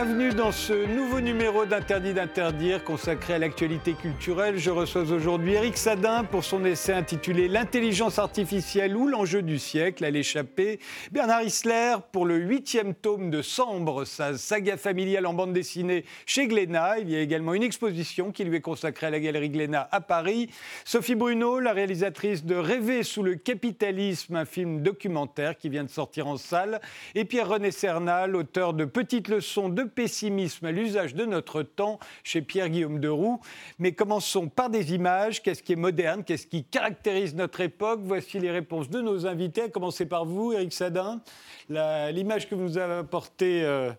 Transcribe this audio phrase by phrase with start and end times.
[0.00, 4.56] Bienvenue dans ce nouveau numéro d'Interdit d'interdire consacré à l'actualité culturelle.
[4.56, 10.04] Je reçois aujourd'hui Eric Sadin pour son essai intitulé L'intelligence artificielle ou l'enjeu du siècle
[10.04, 10.78] à l'échappée.
[11.10, 16.46] Bernard Isler pour le huitième tome de Sambre, sa saga familiale en bande dessinée chez
[16.46, 17.00] Glénat.
[17.00, 20.00] Il y a également une exposition qui lui est consacrée à la galerie Glénat à
[20.00, 20.48] Paris.
[20.84, 25.90] Sophie Bruno, la réalisatrice de Rêver sous le capitalisme, un film documentaire qui vient de
[25.90, 26.80] sortir en salle.
[27.16, 32.42] Et Pierre-René Cernal, auteur de Petites leçons de pessimisme à l'usage de notre temps chez
[32.42, 33.40] Pierre-Guillaume Deroux.
[33.78, 35.42] Mais commençons par des images.
[35.42, 36.24] Qu'est-ce qui est moderne?
[36.24, 38.00] Qu'est-ce qui caractérise notre époque?
[38.02, 41.20] Voici les réponses de nos invités, à commencer par vous, Eric Sadin.
[41.68, 43.90] L'image que vous nous avez apportée euh,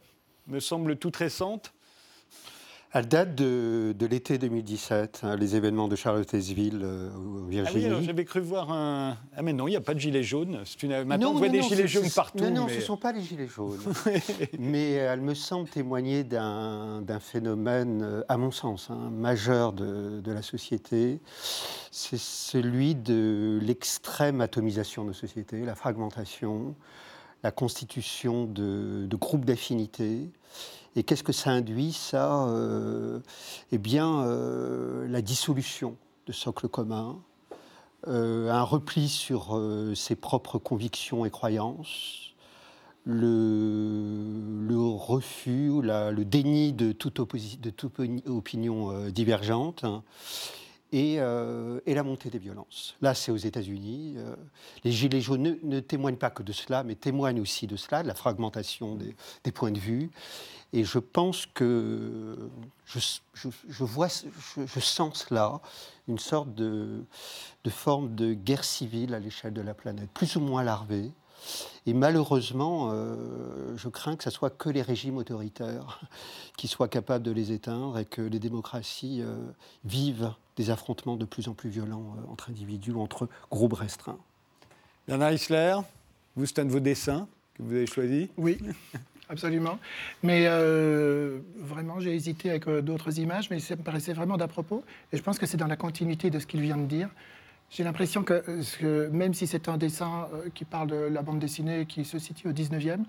[0.48, 1.74] me semble toute récente.
[2.92, 7.86] Elle date de, l'été 2017, hein, les événements de Charlottesville, euh, au Virginie.
[7.88, 9.16] Ah oui, j'avais cru voir un.
[9.36, 10.64] Ah, mais non, il n'y a pas de gilets jaunes.
[10.82, 11.04] Une...
[11.04, 12.44] Maintenant, on voit des gilets jaunes partout.
[12.46, 13.80] Non, non, ce ne sont pas les gilets jaunes.
[14.60, 20.32] mais elle me semble témoigner d'un phénomène, euh, à mon sens, hein, majeur de, de,
[20.32, 21.20] la société.
[21.92, 26.74] C'est celui de l'extrême atomisation de sociétés, la fragmentation,
[27.44, 30.32] la constitution de, de groupes d'affinité
[31.00, 33.22] et qu'est-ce que ça induit, ça euh,
[33.72, 35.96] Eh bien, euh, la dissolution
[36.28, 37.18] de socles communs,
[38.10, 39.58] euh, un repli sur
[39.96, 42.34] ses propres convictions et croyances,
[43.06, 49.86] le, refus, le déni de toute, opinion divergente.
[49.86, 50.04] Hein,
[50.92, 52.98] et, la montée des violences.
[53.02, 54.18] Là, c'est aux États-Unis.
[54.84, 58.08] Les Gilets jaunes ne, témoignent pas que de cela, mais témoignent aussi de cela, de
[58.10, 60.10] la fragmentation des, points de vue.
[60.72, 62.38] Et je pense que
[62.86, 65.62] je, vois, je, sens là
[66.08, 67.04] une sorte de,
[67.64, 71.12] de forme de guerre civile à l'échelle de la planète, plus ou moins larvée.
[71.86, 76.02] Et malheureusement, euh, je crains que ce soit que les régimes autoritaires
[76.58, 79.36] qui soient capables de les éteindre et que les démocraties euh,
[79.86, 84.20] vivent des affrontements de plus en plus violents euh, entre individus ou entre groupes restreints.
[85.08, 85.78] Bernard Isler,
[86.36, 88.30] vous, c'est un de vos dessins que vous avez choisi?
[88.38, 88.60] Oui,
[89.30, 89.80] absolument.
[90.24, 90.48] Mais
[91.58, 94.84] vraiment, j'ai hésité avec d'autres images, mais ça me paraissait vraiment d'à propos.
[95.14, 97.10] Et je pense que c'est dans la continuité de ce qu'il vient de dire.
[97.70, 101.86] J'ai l'impression que, même si c'est un dessin euh, qui parle de la bande dessinée
[101.86, 103.04] qui se situe au 19e,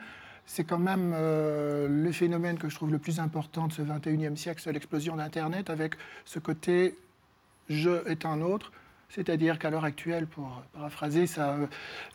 [0.45, 4.37] c'est quand même euh, le phénomène que je trouve le plus important de ce 21e
[4.37, 5.95] siècle, c'est l'explosion d'Internet avec
[6.25, 6.97] ce côté
[7.69, 8.73] je est un autre.
[9.09, 11.67] C'est-à-dire qu'à l'heure actuelle, pour paraphraser, euh,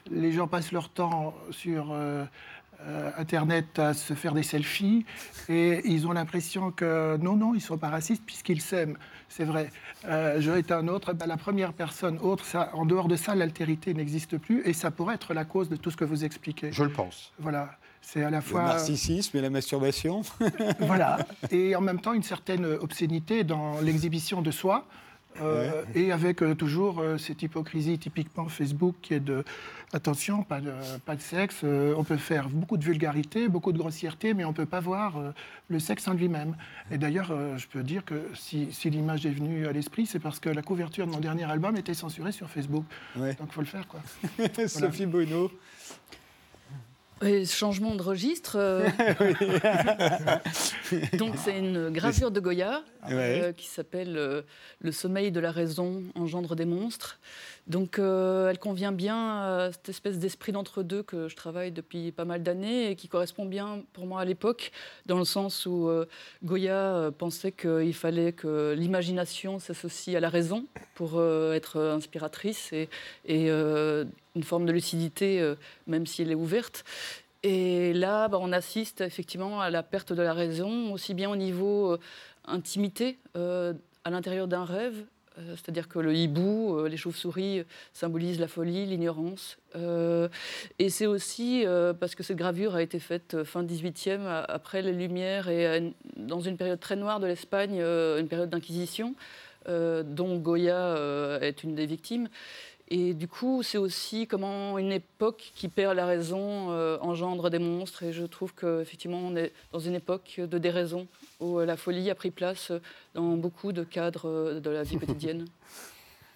[0.10, 2.26] les gens passent leur temps sur euh,
[3.18, 5.06] Internet à se faire des selfies
[5.50, 8.98] et ils ont l'impression que non, non, ils ne sont pas racistes puisqu'ils s'aiment.
[9.30, 9.70] C'est vrai.
[10.06, 13.36] Euh, je est un autre, ben, la première personne autre, ça, en dehors de ça,
[13.36, 16.72] l'altérité n'existe plus et ça pourrait être la cause de tout ce que vous expliquez.
[16.72, 17.34] Je le pense.
[17.40, 17.78] Voilà.
[18.02, 18.62] C'est à la fois.
[18.62, 20.22] Le narcissisme et la masturbation.
[20.80, 21.18] voilà.
[21.52, 24.86] Et en même temps, une certaine obscénité dans l'exhibition de soi.
[25.42, 29.44] Euh, et avec euh, toujours euh, cette hypocrisie typiquement Facebook qui est de
[29.94, 30.72] attention, pas de,
[31.06, 34.54] pas de sexe, on peut faire beaucoup de vulgarité, beaucoup de grossièreté, mais on ne
[34.54, 35.14] peut pas voir
[35.70, 36.58] le sexe en lui-même.
[36.92, 40.42] Et d'ailleurs, je peux dire que si, si l'image est venue à l'esprit, c'est parce
[40.42, 42.84] que la couverture de mon dernier album était censurée sur Facebook.
[43.16, 43.88] Donc il faut le faire.
[43.88, 44.02] Quoi.
[44.68, 45.50] Sophie Bruno
[47.46, 48.58] changement de registre.
[48.58, 48.88] Euh.
[51.18, 54.42] Donc c'est une gravure de Goya euh, qui s'appelle euh,
[54.80, 57.20] Le sommeil de la raison engendre des monstres.
[57.68, 62.44] Donc elle convient bien à cette espèce d'esprit d'entre-deux que je travaille depuis pas mal
[62.44, 64.72] d'années et qui correspond bien pour moi à l'époque,
[65.08, 65.90] dans le sens où
[66.44, 72.88] Goya pensait qu'il fallait que l'imagination s'associe à la raison pour être inspiratrice et,
[74.36, 75.56] une forme de lucidité, euh,
[75.88, 76.84] même si elle est ouverte.
[77.44, 81.36] Et là, bah, on assiste effectivement à la perte de la raison, aussi bien au
[81.36, 82.00] niveau euh,
[82.46, 83.74] intimité, euh,
[84.04, 85.06] à l'intérieur d'un rêve,
[85.38, 89.58] c'est-à-dire que le hibou, les chauves-souris symbolisent la folie, l'ignorance.
[89.76, 91.66] et c'est aussi
[92.00, 96.58] parce que cette gravure a été faite fin 18e, après les Lumières, et dans une
[96.58, 99.16] période très noire de l'Espagne, une période d'inquisition,
[99.68, 102.30] dont Goya est une des victimes.
[102.90, 107.58] Et du coup, c'est aussi comment une époque qui perd la raison euh, engendre des
[107.58, 108.04] monstres.
[108.04, 111.08] Et je trouve qu'effectivement, on est dans une époque de déraison
[111.40, 112.72] où la folie a pris place
[113.16, 115.46] dans beaucoup de cadres euh, de la vie quotidienne.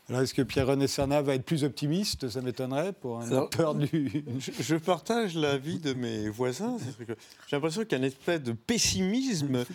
[0.09, 2.29] Alors, est-ce que Pierre-René Serna va être plus optimiste?
[2.29, 4.25] Ça m'étonnerait pour un auteur du.
[4.39, 6.77] Je, partage l'avis de mes voisins.
[6.97, 9.65] J'ai l'impression qu'il y a une espèce de pessimisme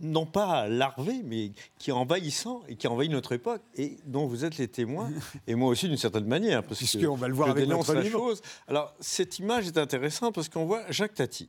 [0.00, 4.44] non pas larvé, mais qui est envahissant et qui envahit notre époque et dont vous
[4.44, 5.10] êtes les témoins,
[5.46, 8.08] et moi aussi d'une certaine manière, parce que on va le voir avec notre la
[8.08, 8.42] chose.
[8.68, 11.48] Alors, cette image est intéressante parce qu'on voit Jacques Tati.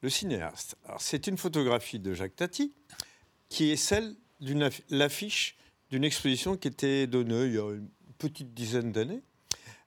[0.00, 0.76] le cinéaste.
[0.98, 2.72] C'est une photographie de Jacques Tati
[3.48, 5.56] qui est celle de l'affiche
[5.90, 7.88] d'une exposition qui était donnée il y a une
[8.18, 9.22] petite dizaine d'années.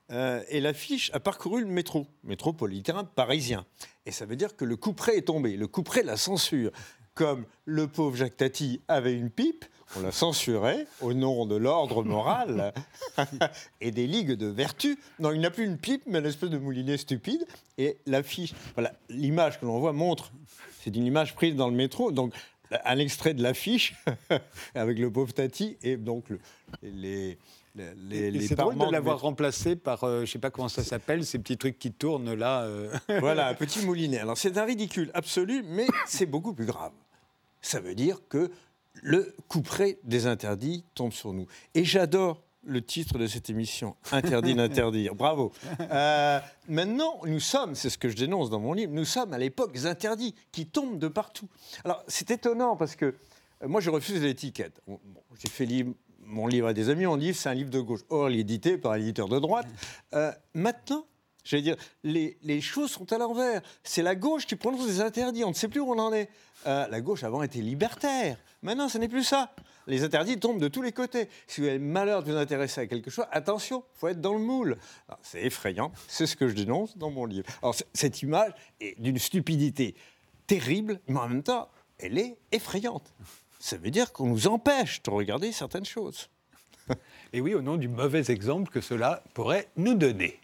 [0.10, 3.66] Euh, et l'affiche a parcouru le métro, métropolitain parisien.
[4.06, 5.58] Et ça veut dire que le coup près est tombé.
[5.58, 6.72] Le coup près, la censure.
[7.18, 9.66] Comme le pauvre Jacques Tati avait une pipe,
[9.96, 12.74] on la censurait au nom de l'ordre moral
[13.82, 15.00] et des ligues de vertu.
[15.18, 17.48] Non, il n'a plus une pipe, mais une espèce de moulinet stupide.
[17.80, 20.32] Et l'affiche, voilà, l'image que l'on voit montre,
[20.82, 22.12] c'est une image prise dans le métro.
[22.12, 22.34] Donc,
[22.86, 23.96] un extrait de l'affiche
[24.76, 26.26] avec le pauvre Tati et donc
[26.84, 27.40] les,
[28.48, 31.40] c'est drôle de l'avoir remplacé par, je euh, je sais pas comment ça s'appelle, ces
[31.40, 32.64] petits trucs qui tournent là.
[32.64, 32.92] Euh.
[33.20, 34.20] voilà, un petit moulinet.
[34.20, 36.92] Alors c'est un ridicule absolu, mais c'est beaucoup plus grave.
[37.68, 38.50] Ça veut dire que
[38.94, 41.48] le couperet des interdits tombe sur nous.
[41.74, 45.16] Et j'adore le titre de cette émission, Interdit d'interdire.
[45.16, 45.52] Bravo.
[45.82, 49.38] Euh, maintenant, nous sommes, c'est ce que je dénonce dans mon livre, nous sommes à
[49.38, 51.50] l'époque des interdits qui tombent de partout.
[51.84, 53.16] Alors, c'est étonnant parce que
[53.66, 54.82] moi, je refuse l'étiquette.
[55.38, 58.02] J'ai fait livre mon livre à des amis, on dit c'est un livre de gauche.
[58.10, 59.68] Or, il est édité par un éditeur de droite.
[60.14, 61.06] Euh, maintenant,
[61.50, 63.62] j'allais dire, les, choses sont à l'envers.
[63.84, 65.44] C'est la gauche qui prononce des interdits.
[65.44, 66.30] On ne sait plus où on en est.
[66.66, 68.38] Euh, la gauche avant était libertaire.
[68.62, 69.54] Maintenant, ce n'est plus ça.
[69.86, 71.30] Les interdits tombent de tous les côtés.
[71.48, 74.20] Si vous avez le malheur de vous intéresser à quelque chose, attention, il faut être
[74.20, 74.78] dans le moule.
[75.22, 75.92] C'est effrayant.
[76.08, 77.48] C'est ce que je dénonce dans mon livre.
[77.94, 78.52] Cette image
[78.82, 79.96] est d'une stupidité
[80.46, 83.14] terrible, mais en même temps, elle est effrayante
[83.60, 86.30] ça veut dire qu'on nous empêche de regarder certaines choses.
[87.34, 90.40] Et oui, au nom du mauvais exemple que cela pourrait nous donner.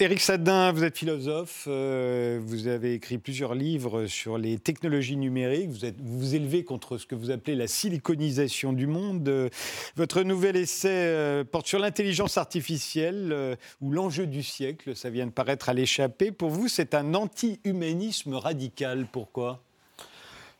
[0.00, 5.70] Éric Sadin, vous êtes philosophe, euh, vous avez écrit plusieurs livres sur les technologies numériques,
[5.70, 9.50] vous, êtes, vous élevez contre ce que vous appelez la siliconisation du monde.
[9.96, 15.26] votre nouvel essai euh, porte sur l'intelligence artificielle euh, ou l'enjeu du siècle, ça vient
[15.26, 16.30] de paraître à l'échappée.
[16.30, 19.64] Pour vous, c'est un anti-humanisme radical, pourquoi?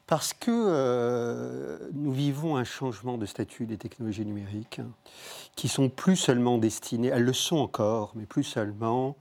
[0.09, 4.81] Parce que euh, nous vivons un changement de statut des technologies numériques
[5.55, 9.17] qui sont plus seulement destinées, elles le sont encore, mais plus seulement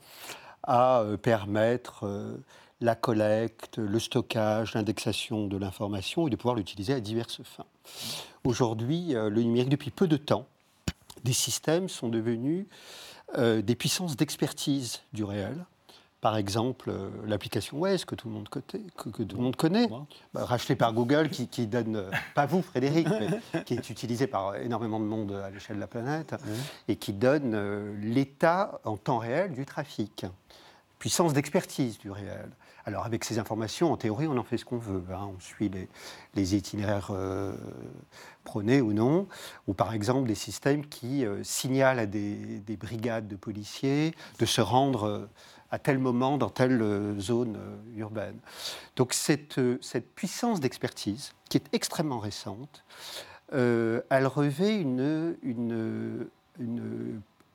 [0.63, 2.37] à euh, permettre euh,
[2.79, 7.65] la collecte, le stockage, l'indexation de l'information et de pouvoir l'utiliser à diverses fins.
[8.45, 10.45] Aujourd'hui, le numérique, depuis peu de temps,
[11.25, 12.65] des systèmes sont devenus
[13.35, 15.65] des puissances d'expertise du réel
[16.21, 19.87] par exemple, euh, l'application Waze que tout le monde, côté, que, tout le monde connaît,
[20.33, 24.55] bah, rachetée par Google, qui, donne, euh, pas vous Frédéric, mais qui est utilisée par
[24.55, 26.35] énormément de monde à l'échelle de la planète,
[26.87, 30.25] et qui donne euh, l'état en temps réel du trafic.
[30.97, 32.49] Puissance d'expertise du réel.
[32.85, 35.03] Alors avec ces informations, en théorie, on en fait ce qu'on veut.
[35.11, 35.29] Hein.
[35.35, 35.69] On suit
[36.33, 37.11] les, itinéraires
[38.43, 39.27] prônés ou non,
[39.67, 44.61] ou par exemple des systèmes qui signalent à des, des, brigades de policiers de se
[44.61, 45.27] rendre
[45.71, 48.37] à tel moment dans telle euh, zone euh, urbaine.
[48.95, 52.83] Donc cette, euh, cette puissance d'expertise, qui est extrêmement récente,
[53.49, 56.27] elle revêt une, une,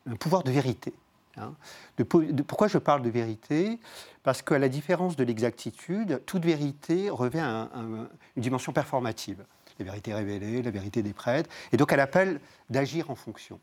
[0.06, 0.94] un pouvoir de vérité.
[1.36, 1.54] Hein.
[1.98, 3.78] De, pourquoi je parle de vérité?
[4.22, 9.44] Parce qu'à la différence de l'exactitude, toute vérité revêt une dimension performative.
[9.78, 12.40] La vérité révélée, la vérité des prêtres, et donc elle appelle
[12.70, 13.60] d'agir en fonction.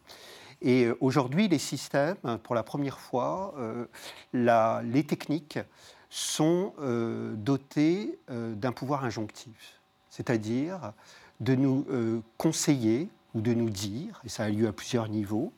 [0.61, 3.85] Et euh, aujourd'hui, les systèmes, pour la première fois, euh,
[4.83, 5.59] les techniques
[6.09, 10.93] sont euh, dotés d'un pouvoir injonctif, c'est-à-dire
[11.39, 11.85] de nous
[12.37, 15.53] conseiller ou de nous dire, et ça a lieu à plusieurs niveaux,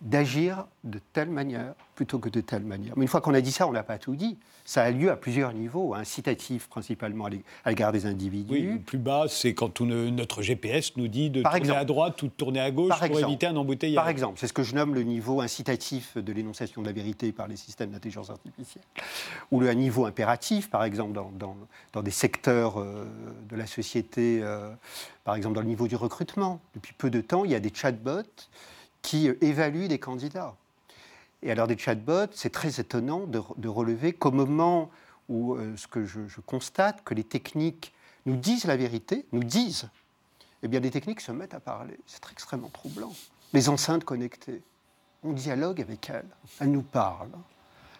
[0.00, 2.94] d'agir de telle manière plutôt que de telle manière.
[2.96, 4.38] Mais une fois qu'on a dit ça, on n'a pas tout dit.
[4.64, 7.26] Ça a lieu à plusieurs niveaux, incitatif principalement
[7.64, 8.52] à l'égard des individus.
[8.52, 12.26] Oui, le plus bas, c'est quand notre GPS nous dit de tourner à droite ou
[12.26, 13.96] de tourner à gauche pour éviter un embouteillage.
[13.96, 17.32] Par exemple, c'est ce que je nomme le niveau incitatif de l'énonciation de la vérité
[17.32, 18.84] par les systèmes d'intelligence artificielle.
[19.50, 21.30] Ou le niveau impératif, par exemple, dans,
[21.92, 23.04] dans, des secteurs euh,
[23.48, 24.70] de la société, euh,
[25.24, 26.60] par exemple dans le niveau du recrutement.
[26.74, 28.22] Depuis peu de temps, il y a des chatbots
[29.02, 30.54] qui euh, évaluent des candidats.
[31.42, 34.90] Et alors des chatbots, c'est très étonnant de, relever qu'au moment
[35.28, 37.92] où euh, ce que je, constate, que les techniques
[38.26, 39.88] nous disent la vérité, nous disent,
[40.62, 41.98] eh bien des techniques se mettent à parler.
[42.06, 43.12] C'est extrêmement troublant.
[43.52, 44.62] Les enceintes connectées,
[45.24, 46.28] on dialogue avec elles,
[46.60, 47.36] elles nous parlent.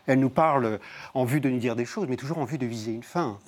[0.06, 0.80] Elles nous parlent
[1.14, 3.38] en vue de nous dire des choses, mais toujours en vue de viser une fin.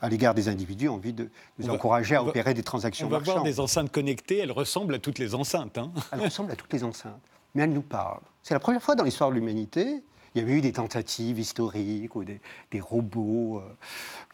[0.00, 3.18] à l'égard des individus, en vue de nous encourager à opérer des transactions On va
[3.18, 5.78] voir des enceintes connectées, elles ressemblent à toutes les enceintes.
[5.78, 5.90] Hein.
[6.12, 7.20] Elles ressemblent à toutes les enceintes
[7.54, 8.20] mais elle nous parle.
[8.42, 10.02] C'est la première fois dans l'histoire de l'humanité.
[10.34, 12.40] Il y avait eu des tentatives historiques ou des,
[12.80, 13.76] robots, euh,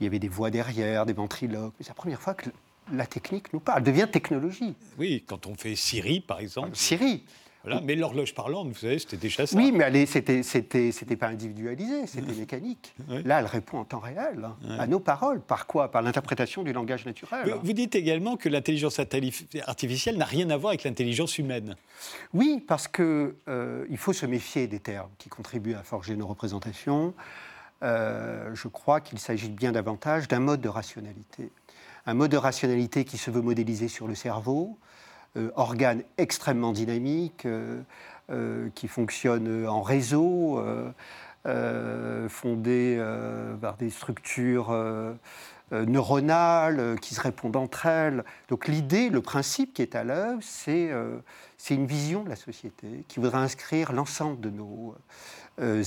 [0.00, 1.72] il y avait des voix derrière, des ventriloques.
[1.78, 2.50] Mais c'est la première fois que
[2.92, 4.74] la technique nous parle, elle devient technologie.
[4.98, 6.74] Oui, quand on fait Siri, par exemple.
[6.74, 7.24] Siri.
[7.64, 7.80] Voilà.
[7.82, 9.56] Mais l'horloge parlante, vous savez, c'était déjà ça.
[9.56, 12.94] Oui, mais c'était, c'était, c'était pas individualisé, c'était mécanique.
[13.24, 15.40] Là, elle répond en temps réel hein, à nos paroles.
[15.40, 15.90] Par quoi?
[15.90, 17.54] Par l'interprétation du langage naturel.
[17.62, 21.74] Vous, dites également que l'intelligence artificielle n'a rien à voir avec l'intelligence humaine.
[22.34, 26.26] Oui, parce qu'il euh, il faut se méfier des termes qui contribuent à forger nos
[26.26, 27.14] représentations.
[27.82, 31.50] Euh, je crois qu'il s'agit bien davantage d'un mode de rationalité.
[32.06, 34.78] Un mode de rationalité qui se veut modéliser sur le cerveau,
[35.56, 40.62] organe extrêmement dynamique, euh, qui fonctionne en réseau,
[42.28, 42.98] fondé
[43.60, 44.74] par des structures
[45.70, 48.24] neuronales qui se répondent entre elles.
[48.48, 50.90] Donc l'idée, le principe qui est à l'œuvre, c'est
[51.70, 54.94] une vision de la société qui voudrait inscrire l'ensemble de nos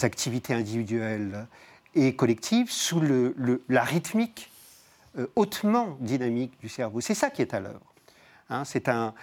[0.03, 1.47] activités individuelles
[1.95, 3.01] et collective sous
[3.67, 4.51] la rythmique
[5.17, 7.01] euh, hautement dynamique du cerveau.
[7.01, 7.93] C'est ça qui est à l'œuvre.
[8.49, 8.63] Hein.
[8.65, 9.13] c'est un,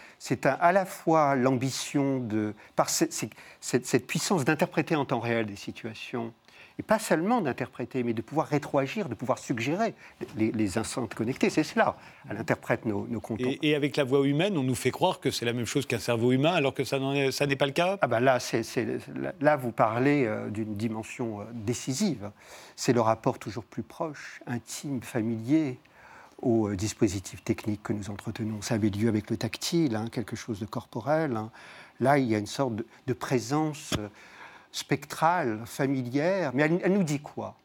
[0.45, 3.13] un, à la fois l'ambition de, par cette,
[3.61, 6.33] cette, puissance d'interpréter en temps réel des situations
[6.79, 9.95] et pas seulement d'interpréter, mais de pouvoir rétroagir, de pouvoir suggérer
[10.37, 11.49] les, les enceintes connectées.
[11.49, 11.97] C'est cela.
[12.29, 13.23] Elle interprète nos, nos
[13.63, 16.01] Et, avec la voix humaine, on nous fait croire que c'est la même chose qu'un
[16.01, 17.99] cerveau humain, alors que ça n'est pas le cas?
[18.01, 18.39] Ah ben là,
[19.41, 22.31] là, vous parlez euh, d'une dimension euh, décisive.
[22.75, 25.79] C'est le rapport toujours plus proche, intime, familier
[26.43, 28.63] aux euh, dispositifs techniques que nous entretenons.
[28.63, 31.37] Ça avait lieu avec le tactile, hein, quelque chose de corporel.
[31.37, 31.51] Hein.
[32.01, 33.95] Là, il y a une sorte de, de présence
[34.75, 37.57] spectrale, familière, mais elle, nous dit quoi?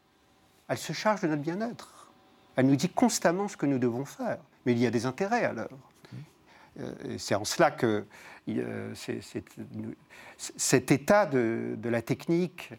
[0.68, 2.12] Elle se charge de notre bien-être.
[2.56, 4.38] Elle nous dit constamment ce que nous devons faire.
[4.66, 5.90] Mais il y a des intérêts à l'œuvre.
[6.80, 8.06] Euh, c'est en cela que
[10.38, 12.74] cet état de, la technique,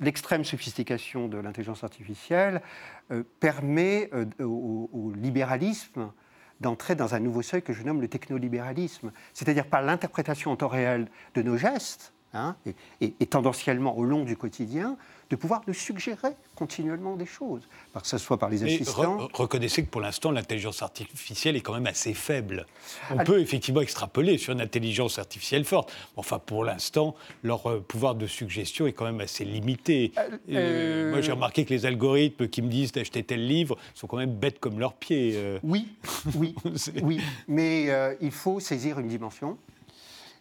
[0.00, 2.62] l'extrême sophistication de l'intelligence artificielle,
[3.10, 6.12] euh, permet euh, au, libéralisme
[6.60, 10.68] d'entrer dans un nouveau seuil que je nomme le technolibéralisme, c'est-à-dire par l'interprétation en temps
[10.68, 12.56] réel de nos gestes, Hein,
[13.00, 14.98] et, tendanciellement au long du quotidien,
[15.30, 17.62] de pouvoir nous suggérer continuellement des choses,
[17.94, 19.28] que ce soit par les assistants.
[19.32, 22.66] reconnaissez que pour l'instant, l'intelligence artificielle est quand même assez faible.
[23.10, 25.92] On peut effectivement extrapoler sur une intelligence artificielle forte.
[26.16, 30.12] Enfin, pour l'instant, leur euh, pouvoir de suggestion est quand même assez limité.
[30.18, 34.06] Euh, euh, moi, j'ai remarqué que les algorithmes qui me disent d'acheter tel livre sont
[34.06, 35.58] quand même bêtes comme leurs pieds.
[35.62, 35.88] Oui,
[36.34, 36.54] oui,
[37.02, 37.20] oui.
[37.46, 37.88] Mais
[38.20, 39.58] il faut saisir une dimension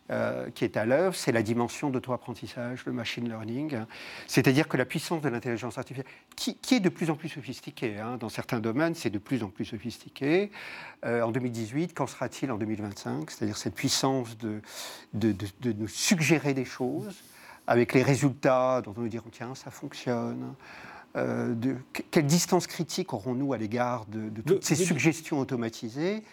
[0.10, 3.78] euh, qui est à l'œuvre, c'est la dimension d'auto-apprentissage, le machine learning.
[4.28, 8.16] C'est-à-dire que la puissance de l'intelligence artificielle, qui, est de plus en plus sophistiquée, hein,
[8.18, 10.50] dans certains domaines, c'est de plus en plus sophistiqué.
[11.06, 14.62] Euh, en 2018, qu'en sera-t-il en 2025 C'est-à-dire cette puissance de,
[15.14, 15.36] de,
[15.74, 17.22] nous suggérer des choses
[17.68, 20.56] avec les résultats dont on nous dirons tiens, ça fonctionne.
[21.18, 21.76] Euh, de,
[22.12, 26.24] quelle distance critique aurons-nous à l'égard de, toutes ces suggestions automatisées?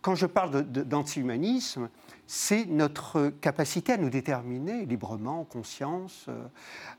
[0.00, 1.88] Quand je parle d'anti-humanisme,
[2.30, 6.34] c'est notre capacité à nous déterminer librement, en conscience, euh,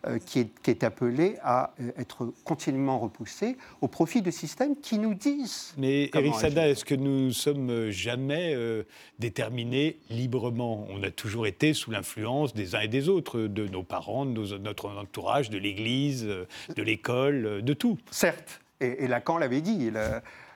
[0.08, 4.75] euh, qui, est, qui, est, appelée à euh, être continuellement repoussée au profit de systèmes
[4.75, 5.75] qui nous disent.
[5.77, 8.56] Mais Eric Sada, est-ce que nous ne sommes jamais
[9.20, 10.88] déterminés librement?
[10.89, 14.58] On a toujours été sous l'influence des uns et des autres, de nos parents, de
[14.58, 17.98] notre entourage, de l'Église, de l'école, de tout.
[18.10, 19.91] Certes, et, Lacan l'avait dit.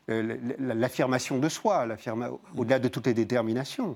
[0.07, 1.87] L'affirmation de soi,
[2.57, 3.95] au-delà de toutes les déterminations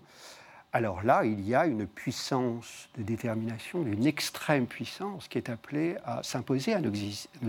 [0.73, 5.95] alors là, il y a une puissance de détermination, une extrême puissance qui est appelée
[6.03, 6.91] à s'imposer à nos,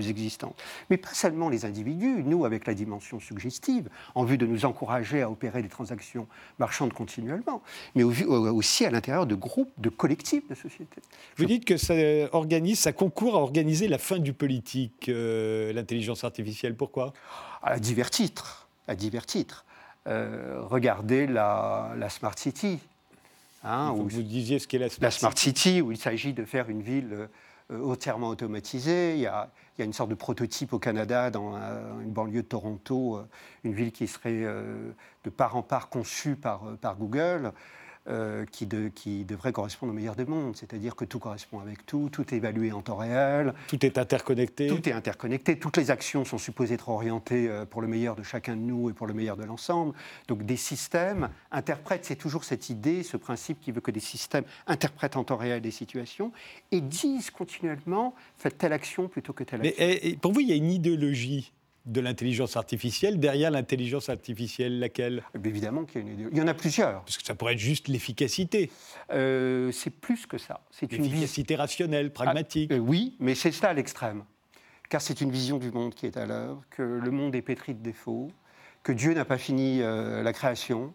[0.00, 0.54] existences.
[0.88, 5.20] Mais pas seulement les individus, nous avec la dimension suggestive, en vue de nous encourager
[5.20, 6.28] à opérer des transactions
[6.60, 7.60] marchandes continuellement,
[7.96, 11.02] mais aussi à l'intérieur de groupes, de collectifs de sociétés.
[11.36, 11.94] Vous dites que ça
[12.32, 16.76] organise, ça concourt à organiser la fin du politique, euh, l'intelligence artificielle.
[16.76, 17.12] Pourquoi?
[17.62, 18.68] À divers titres.
[18.86, 19.64] À divers titres.
[20.06, 22.78] Euh, regardez la Smart City
[23.64, 25.80] Hein, où vous disiez ce qu'est la Smart, la Smart City.
[25.80, 27.28] où il s'agit de faire une ville
[27.70, 29.14] euh, entièrement automatisée.
[29.14, 32.12] Il y, a, il y, a, une sorte de prototype au Canada, dans euh, une
[32.12, 33.28] banlieue de Toronto, euh,
[33.64, 34.44] une ville qui serait
[35.24, 37.52] de part en part conçue par, par Google.
[38.10, 42.08] Euh, qui, qui, devrait correspondre au meilleur des mondes, c'est-à-dire que tout correspond avec tout,
[42.10, 43.52] tout est évalué en temps réel.
[43.66, 44.66] Tout est interconnecté.
[44.66, 48.22] Tout est interconnecté, toutes les actions sont supposées être orientées euh, pour le meilleur de
[48.22, 49.92] chacun de nous et pour le meilleur de l'ensemble.
[50.26, 54.44] Donc des systèmes interprètent, c'est toujours cette idée, ce principe qui veut que des systèmes
[54.66, 56.32] interprètent en temps réel des situations
[56.72, 59.74] et disent continuellement, faites telle action plutôt que telle action.
[59.78, 61.52] Mais pour vous, il y a une idéologie
[61.88, 63.18] de l'intelligence artificielle.
[63.18, 66.28] Derrière l'intelligence artificielle, laquelle eh Évidemment qu'il y, a une...
[66.30, 67.02] il y en a plusieurs.
[67.02, 68.70] Parce que ça pourrait être juste l'efficacité.
[69.10, 70.60] Euh, c'est plus que ça.
[70.70, 72.70] C'est une efficacité rationnelle, pragmatique.
[72.72, 74.24] Ah, euh, oui, mais c'est ça l'extrême.
[74.88, 77.74] Car c'est une vision du monde qui est à l'œuvre, que le monde est pétri
[77.74, 78.30] de défauts,
[78.82, 80.92] que Dieu n'a pas fini euh, la création,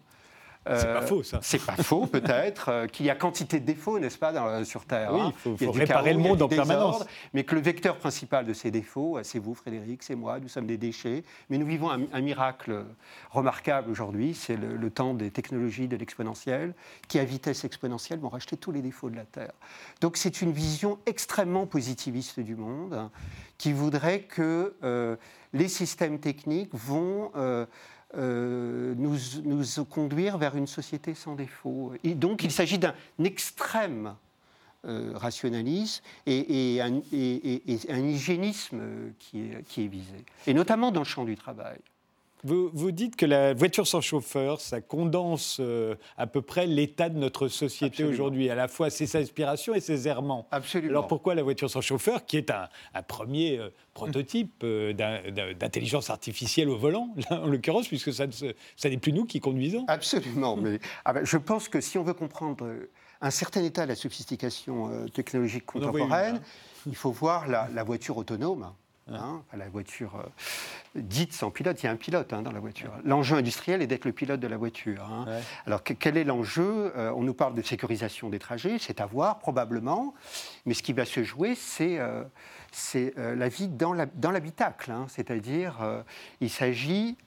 [0.65, 1.39] c'est pas faux, ça.
[1.41, 2.87] C'est pas faux, peut-être.
[2.87, 5.13] qu'il y a quantité de défauts, n'est-ce pas, sur Terre.
[5.13, 5.33] Oui, hein.
[5.45, 7.03] il faut, réparer le monde en permanence.
[7.33, 10.67] Mais que le vecteur principal de ces défauts, c'est vous, Frédéric, c'est moi, nous sommes
[10.67, 11.23] des déchets.
[11.49, 12.85] Mais nous vivons un, miracle
[13.31, 16.73] remarquable aujourd'hui, c'est le, temps des technologies de l'exponentielle,
[17.07, 19.53] qui à vitesse exponentielle vont racheter tous les défauts de la Terre.
[20.01, 23.11] Donc c'est une vision extrêmement positiviste du monde, hein,
[23.57, 25.15] qui voudrait que euh,
[25.53, 27.31] les systèmes techniques vont...
[27.35, 27.65] Euh,
[28.15, 31.93] euh, nous, nous, conduire vers une société sans défaut.
[32.03, 32.93] Et donc il s'agit d'un
[33.23, 34.15] extrême
[34.85, 37.01] euh, rationalisme et, un,
[38.07, 38.81] hygiénisme
[39.19, 41.79] qui est, qui est visé, et notamment dans le champ du travail.
[42.45, 47.17] Vous, dites que la voiture sans chauffeur, ça condense euh, à peu près l'état de
[47.17, 50.47] notre société aujourd'hui, à la fois ses aspirations et ses errements.
[50.51, 50.91] Absolument.
[50.91, 52.67] Alors pourquoi la voiture sans chauffeur, qui est un,
[53.07, 54.91] premier euh, prototype euh,
[55.53, 60.57] d'intelligence artificielle au volant, en l'occurrence, puisque ça, n'est plus nous qui conduisons Absolument.
[60.57, 62.67] Mais ah ben, je pense que si on veut comprendre
[63.21, 66.41] un certain état de la sophistication technologique contemporaine,
[66.87, 68.73] il faut voir la voiture autonome
[69.11, 72.61] Hein, la voiture euh, dite sans pilote, il y a un pilote hein, dans la
[72.61, 72.93] voiture.
[73.03, 75.03] L'enjeu industriel est d'être le pilote de la voiture.
[75.03, 75.41] Hein.
[75.67, 79.39] Alors quel est l'enjeu euh, On nous parle de sécurisation des trajets, c'est à voir
[79.39, 80.13] probablement,
[80.65, 82.23] mais ce qui va se jouer, c'est euh,
[83.35, 84.93] la vie dans l'habitacle.
[85.09, 86.03] C'est-à-dire,
[86.39, 87.17] il s'agit...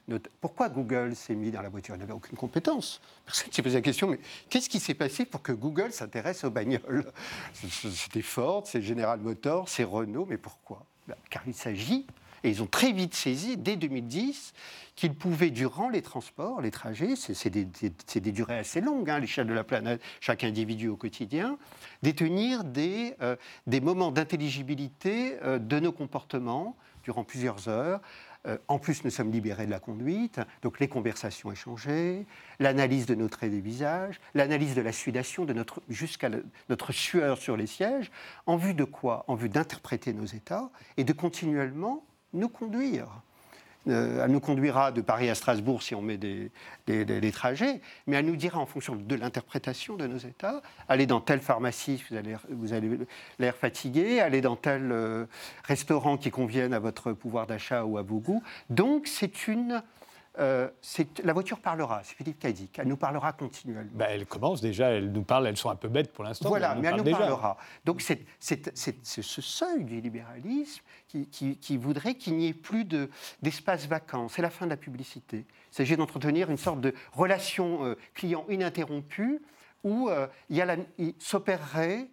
[0.40, 1.94] Pourquoi Google s'est mis dans la voiture?
[1.94, 3.02] Il n'avait aucune compétence.
[3.26, 4.18] Personne ne s'est posé la question, mais
[4.48, 7.12] qu'est-ce qui s'est passé pour que Google s'intéresse aux bagnoles?
[7.52, 10.86] C'était Ford, c'est General Motors, c'est Renault, mais pourquoi?
[11.30, 12.06] Car il s'agit,
[12.44, 14.52] et ils ont très vite saisi, dès 2010,
[14.94, 19.46] qu'ils pouvaient, durant les transports, les trajets, c'est des, durées assez longues hein, à l'échelle
[19.46, 21.58] de la planète, chaque individu au quotidien,
[22.02, 23.36] détenir des, euh,
[23.82, 28.00] moments d'intelligibilité euh, de nos comportements durant plusieurs heures,
[28.68, 32.26] en plus, nous sommes libérés de la conduite, donc les conversations échangées,
[32.58, 36.30] l'analyse de nos traits des visages, l'analyse de la sudation, de notre, jusqu'à
[36.68, 38.10] notre sueur sur les sièges,
[38.46, 39.24] en vue de quoi?
[39.28, 43.22] En vue d'interpréter nos états et de continuellement nous conduire.
[43.88, 46.50] Euh, elle nous conduira de Paris à Strasbourg si on met des,
[47.32, 51.40] trajets, mais elle nous dira en fonction de l'interprétation de nos états, allez dans telle
[51.40, 52.98] pharmacie, vous allez, vous allez
[53.38, 55.26] l'air fatigué, allez dans tel euh,
[55.64, 58.42] restaurant qui convienne à votre pouvoir d'achat ou à vos goûts.
[58.70, 59.82] Donc c'est une
[60.38, 60.68] euh,
[61.24, 62.68] la voiture parlera, c'est Philippe dit.
[62.76, 63.90] Elle nous parlera continuellement.
[63.94, 66.48] Bah, elle commence déjà, elle nous parle, elles sont un peu bêtes pour l'instant.
[66.48, 67.56] Voilà, mais elle nous, parlera.
[67.84, 72.84] Donc c'est ce seuil du libéralisme qui, voudrait qu'il n'y ait plus
[73.42, 74.28] d'espace vacant.
[74.28, 75.46] C'est la fin de la publicité.
[75.72, 79.40] Il s'agit d'entretenir une sorte de relation euh, client ininterrompue
[79.84, 82.08] où euh, il s'opérerait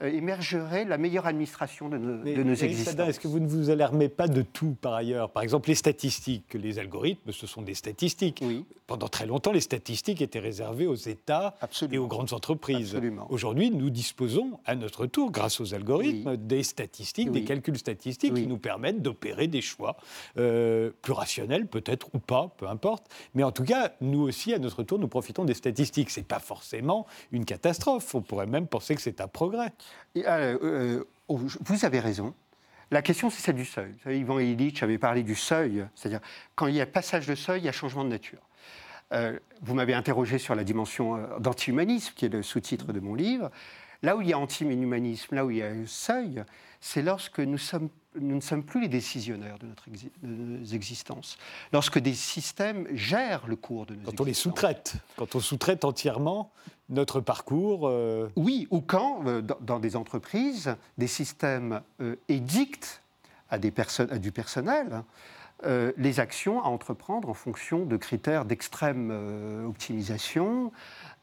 [0.00, 3.08] émergerait la meilleure administration de nos, de nos existences.
[3.08, 5.30] Est-ce que vous ne vous alarmez pas de tout par ailleurs?
[5.30, 8.40] Par exemple, les statistiques, les algorithmes, ce sont des statistiques.
[8.42, 8.64] Oui.
[8.86, 11.56] Pendant très longtemps, les statistiques étaient réservées aux États
[11.90, 12.98] et aux grandes entreprises.
[13.28, 18.46] Aujourd'hui, nous disposons à notre tour, grâce aux algorithmes, des statistiques, des calculs statistiques qui
[18.46, 19.96] nous permettent d'opérer des choix
[20.38, 23.06] euh, plus rationnels, peut-être ou pas, peu importe.
[23.34, 26.10] Mais en tout cas, nous aussi, à notre tour, nous profitons des statistiques.
[26.10, 28.14] Ce n'est pas forcément une catastrophe.
[28.14, 29.72] On pourrait même penser que c'est un progrès.
[30.16, 32.34] Euh, euh, oh, vous avez raison.
[32.90, 33.94] La question, c'est celle du seuil.
[34.06, 36.20] Yvan Illich avait parlé du seuil, c'est-à-dire
[36.54, 38.40] quand il y a passage de seuil, il y a changement de nature.
[39.12, 43.50] Euh, vous m'avez interrogé sur la dimension d'anti-humanisme, qui est le sous-titre de mon livre.
[44.02, 46.44] Là où il y a anti-humanisme, là où il y a un seuil,
[46.80, 47.88] c'est lorsque nous sommes
[48.20, 49.84] nous ne sommes plus les décisionnaires de notre
[50.74, 51.38] existence.
[51.72, 55.84] Lorsque des systèmes gèrent le cours de nos Quand on les sous-traite, quand on sous-traite
[55.84, 56.50] entièrement
[56.88, 57.88] notre parcours.
[57.88, 63.02] Euh, oui, ou quand, euh, dans, des entreprises, des systèmes euh, édictent
[63.50, 63.72] à, des
[64.10, 65.02] à du personnel
[65.96, 69.10] les actions à entreprendre en fonction de critères d'extrême
[69.66, 70.70] optimisation,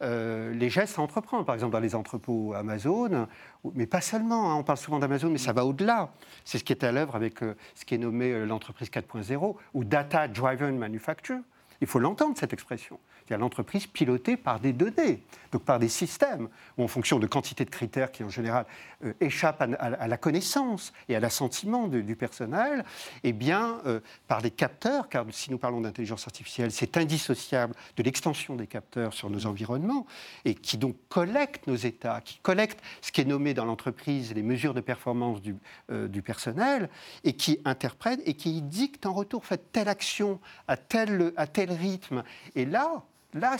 [0.01, 1.45] euh, les gestes à entreprendre.
[1.45, 3.27] Par exemple, dans les entrepôts Amazon,
[3.73, 6.11] mais pas seulement, hein, on parle souvent d'Amazon, mais ça va au-delà.
[6.43, 9.55] C'est ce qui est à l'œuvre avec euh, ce qui est nommé euh, l'entreprise 4.0
[9.73, 11.39] ou Data Driven Manufacture.
[11.81, 16.47] Il faut l'entendre, cette expression c'est-à-dire l'entreprise pilotée par des données, donc par des systèmes,
[16.77, 18.65] où en fonction de quantité de critères qui en général
[19.03, 22.85] euh, échappent à, la connaissance et à l'assentiment du personnel,
[23.23, 27.73] et eh bien euh, par des capteurs, car si nous parlons d'intelligence artificielle, c'est indissociable
[27.97, 30.05] de l'extension des capteurs sur nos environnements,
[30.43, 34.43] et qui donc collectent nos états, qui collectent ce qui est nommé dans l'entreprise les
[34.43, 35.55] mesures de performance du,
[35.89, 36.89] euh, personnel,
[37.23, 41.71] et qui interprètent et qui dictent en retour, faites telle action à tel, à tel
[41.71, 42.23] rythme.
[42.55, 43.03] Et là,
[43.35, 43.57] Là,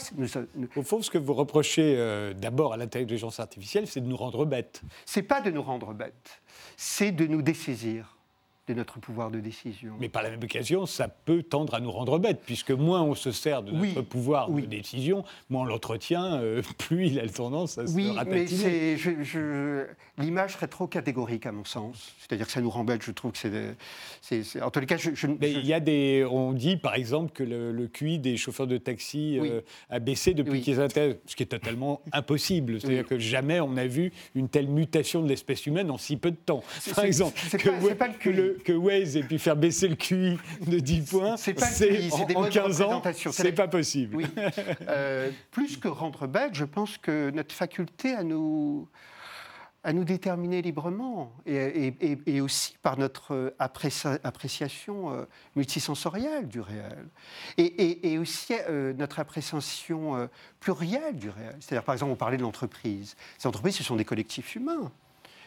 [0.74, 4.46] Au fond, ce que vous reprochez euh, d'abord à l'intelligence artificielle, c'est de nous rendre
[4.46, 4.80] bêtes.
[5.04, 6.40] C'est pas de nous rendre bêtes,
[6.78, 8.15] c'est de nous dessaisir.
[8.68, 9.94] De notre pouvoir de décision.
[10.00, 13.14] Mais par la même occasion, ça peut tendre à nous rendre bêtes, puisque moins on
[13.14, 17.78] se sert de notre pouvoir de décision, moins on l'entretient, euh, plus il a tendance
[17.78, 19.86] à se oui, mais je,
[20.18, 22.12] l'image serait trop catégorique à mon sens.
[22.18, 24.62] C'est-à-dire que ça nous rend bêtes, je trouve que c'est...
[24.62, 25.26] En tous les cas, je...
[25.26, 26.26] mais il y a des...
[26.28, 30.60] On dit, par exemple, que le, QI des chauffeurs de taxi euh, a baissé depuis
[30.60, 32.80] qu'ils intègrent, ce qui est totalement impossible.
[32.80, 36.30] C'est-à-dire que jamais on a vu une telle mutation de l'espèce humaine en si peu
[36.30, 36.64] de temps.
[36.94, 41.00] Par exemple, que, pas, le que, Waze ait pu faire baisser le QI de 10
[41.10, 44.24] points, c'est en, en 15 ans, c'est pas possible.
[44.88, 48.88] Euh, plus que rendre bête, je pense que notre faculté à nous
[49.82, 57.06] à nous déterminer librement et, aussi par notre appréciation euh, multisensorielle du réel
[57.56, 61.56] et, aussi euh, notre appréciation plurielle du réel.
[61.60, 63.14] C'est-à-dire, par exemple, on parlait de l'entreprise.
[63.38, 64.90] Ces entreprises, ce sont des collectifs humains.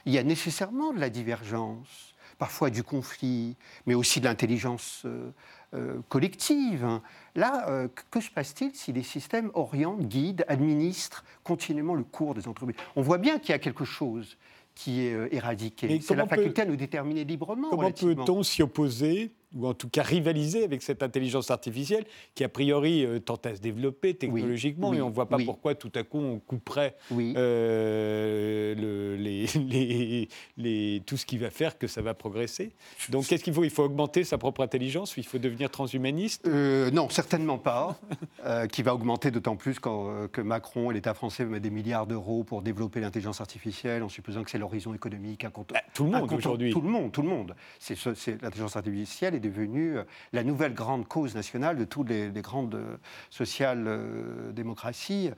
[0.05, 2.08] Il y a nécessairement de la divergence
[2.39, 5.29] parfois du conflit, mais aussi de l'intelligence euh,
[5.75, 6.87] euh, collective.
[7.35, 12.47] Là, euh, que se passe-t-il si les systèmes orientent, guident, administrent continuellement le cours des
[12.47, 12.77] entreprises?
[12.95, 14.37] On voit bien qu'il y a quelque chose
[14.73, 15.99] qui est éradiqué.
[16.01, 17.69] C'est la faculté à nous déterminer librement.
[17.69, 22.49] Comment peut-on s'y opposer ou en tout cas rivaliser avec cette intelligence artificielle qui, a
[22.49, 26.03] priori, euh, tente à se développer technologiquement, et on ne voit pas pourquoi tout à
[26.03, 29.15] coup on couperait euh, le,
[29.57, 32.71] les, les, tout ce qui va faire que ça va progresser.
[33.09, 33.63] Donc qu'est-ce qu'il faut?
[33.63, 35.15] Il faut augmenter sa propre intelligence?
[35.17, 36.47] Il faut devenir transhumaniste?
[36.47, 37.99] Euh, Non, certainement pas.
[38.71, 42.43] qui va augmenter d'autant plus quand, que Macron et l'État français mettent des milliards d'euros
[42.43, 45.45] pour développer l'intelligence artificielle, en supposant que c'est l'horizon économique.
[45.73, 46.71] Bah, tout le monde aujourd'hui.
[46.71, 47.55] Tout le monde, tout le monde.
[47.79, 52.75] C'est l'intelligence artificielle est devenue euh, la nouvelle grande cause nationale de toutes les, grandes
[52.75, 52.97] euh,
[53.29, 55.31] social-démocraties.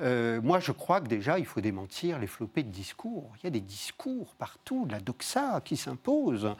[0.00, 3.32] Euh, moi, je crois que déjà, il faut démentir les flopées de discours.
[3.38, 6.54] Il y a des discours partout, la doxa qui s'impose,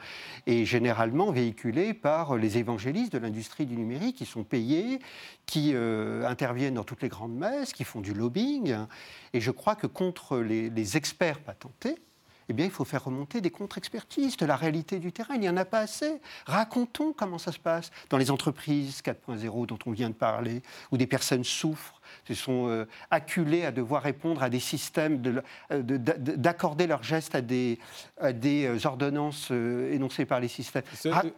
[0.47, 4.99] et généralement véhiculés par les évangélistes de l'industrie du numérique qui sont payés,
[5.45, 8.75] qui interviennent dans toutes les grandes messes, qui font du lobbying.
[9.33, 11.97] Et je crois que contre les experts patentés,
[12.49, 15.35] eh bien, il faut faire remonter des contre-expertises de la réalité du terrain.
[15.35, 16.19] Il n'y en a pas assez.
[16.45, 20.97] Racontons comment ça se passe dans les entreprises 4.0 dont on vient de parler, où
[20.97, 25.21] des personnes souffrent, se sont euh, acculés à devoir répondre à des systèmes,
[25.71, 27.79] euh, d'accorder leurs gestes à des,
[28.33, 30.83] des euh, ordonnances énoncées par les systèmes.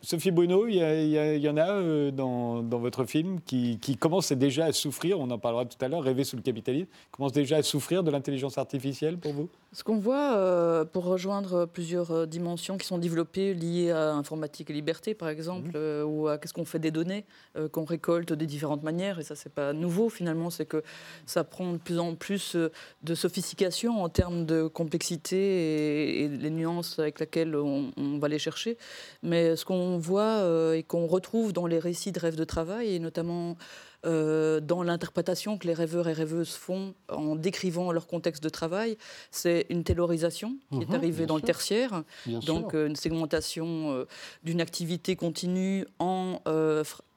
[0.02, 4.72] Sophie Bruno, il y, en a dans, dans, votre film qui, qui commencent déjà à
[4.72, 8.04] souffrir, on en parlera tout à l'heure, Rêver sous le capitalisme, commence déjà à souffrir
[8.04, 9.50] de l'intelligence artificielle pour vous?
[9.72, 15.14] Ce qu'on voit, pour rejoindre plusieurs dimensions qui sont développées liées à informatique et liberté,
[15.14, 16.04] par exemple, mmh.
[16.06, 17.26] ou à qu'est-ce qu'on fait des données
[17.72, 20.84] qu'on récolte de différentes manières, et ça, c'est pas nouveau finalement, c'est que
[21.26, 22.72] ça prend de plus en plus euh,
[23.04, 28.78] de sophistication en termes de complexité et, les nuances avec lesquelles on, va les chercher.
[29.24, 32.96] Mais ce qu'on voit euh, et qu'on retrouve dans les récits de rêves de travail,
[32.96, 33.58] et notamment
[34.06, 38.98] euh, dans l'interprétation que les rêveurs et rêveuses font en décrivant leur contexte de travail,
[39.32, 44.06] c'est une taylorisation qui est mhm, arrivée dans le tertiaire, donc une segmentation
[44.44, 46.40] d'une activité continue en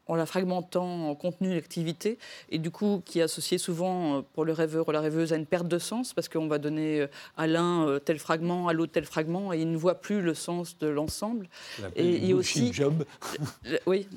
[0.09, 2.18] en la fragmentant en contenu d'activité,
[2.51, 5.37] et du coup qui est associé souvent euh, pour le rêveur ou la rêveuse à
[5.37, 8.73] une perte de sens, parce qu'on va donner euh, à l'un euh, tel fragment, à
[8.73, 11.49] l'autre tel fragment, et il ne voit plus le sens de l'ensemble.
[11.94, 13.05] Et il y a aussi job.
[13.87, 14.09] oui,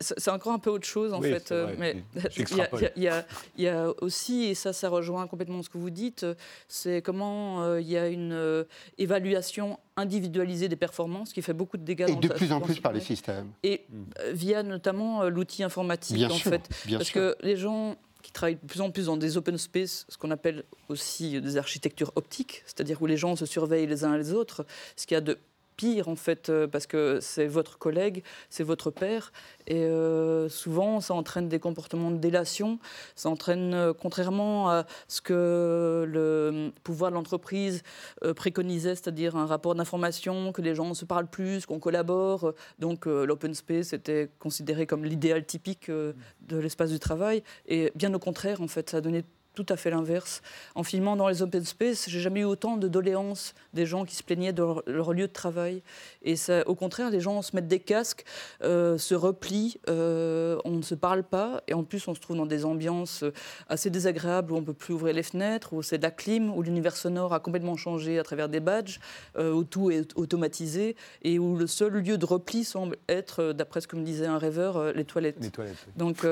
[0.00, 1.54] c'est encore un peu autre chose en fait.
[1.78, 2.02] mais
[2.96, 3.02] il
[3.56, 6.26] y, a aussi, et ça, ça rejoint complètement ce que vous dites,
[6.68, 8.66] c'est comment il y a une
[8.98, 12.06] évaluation individualiser des performances qui fait beaucoup de dégâts.
[12.08, 13.50] Et de plus en plus par les systèmes.
[13.62, 13.84] Et
[14.20, 16.68] euh, via notamment euh, l'outil informatique, en fait.
[16.90, 20.16] Parce que les gens qui travaillent de plus en plus dans des open space, ce
[20.16, 24.32] qu'on appelle aussi des architectures optiques, c'est-à-dire où les gens se surveillent les uns les
[24.32, 24.64] autres,
[24.96, 25.38] ce qui a de
[25.76, 29.32] pire en fait, euh, parce que c'est votre collègue, c'est votre père,
[29.66, 32.78] et euh, souvent ça entraîne des comportements de délation,
[33.16, 37.82] ça entraîne, euh, contrairement à ce que le pouvoir de l'entreprise
[38.36, 43.54] préconisait, c'est-à-dire un rapport d'information, que les gens se parlent plus, qu'on collabore, donc l'open
[43.54, 48.68] space était considéré comme l'idéal typique de l'espace du travail, et bien au contraire en
[48.68, 50.42] fait, ça a donné tout à fait l'inverse.
[50.74, 54.14] En filmant dans les open space, j'ai jamais eu autant de doléances des gens qui
[54.14, 55.82] se plaignaient de leur, lieu de travail.
[56.22, 58.24] Et ça, au contraire, les gens se mettent des casques,
[58.62, 62.36] euh, se replient, euh, on ne se parle pas, et en plus on se trouve
[62.36, 63.24] dans des ambiances
[63.68, 66.62] assez désagréables où on peut plus ouvrir les fenêtres, où c'est de la clim, où
[66.62, 69.00] l'univers sonore a complètement changé à travers des badges,
[69.36, 73.80] euh, où tout est automatisé, et où le seul lieu de repli semble être, d'après
[73.80, 75.36] ce que me disait un rêveur, les toilettes.
[75.40, 76.26] Les toilettes Donc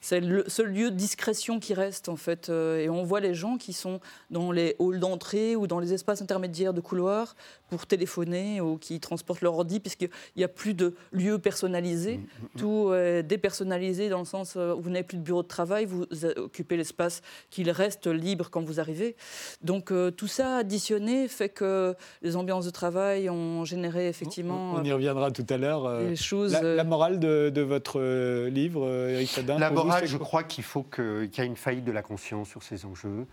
[0.00, 3.56] c'est le seul lieu de discrétion qui reste en fait et on voit les gens
[3.56, 7.34] qui sont dans les halls d'entrée ou dans les espaces intermédiaires de couloirs
[7.72, 12.18] pour téléphoner ou qui transportent leur ordi, puisqu'il n'y a plus de lieux personnalisés.
[12.18, 12.58] Mmh, mmh, mmh.
[12.60, 16.04] Tout est dépersonnalisé dans le sens où vous n'avez plus de bureau de travail, vous
[16.36, 19.16] occupez l'espace qu'il reste libre quand vous arrivez.
[19.62, 24.74] Donc tout ça additionné fait que les ambiances de travail ont généré effectivement.
[24.74, 25.88] On, y reviendra tout à l'heure.
[25.88, 31.40] la, morale de, votre livre, Eric Sadin La morale, je crois qu'il faut qu'il y
[31.40, 33.26] a une faillite de la conscience sur ces enjeux.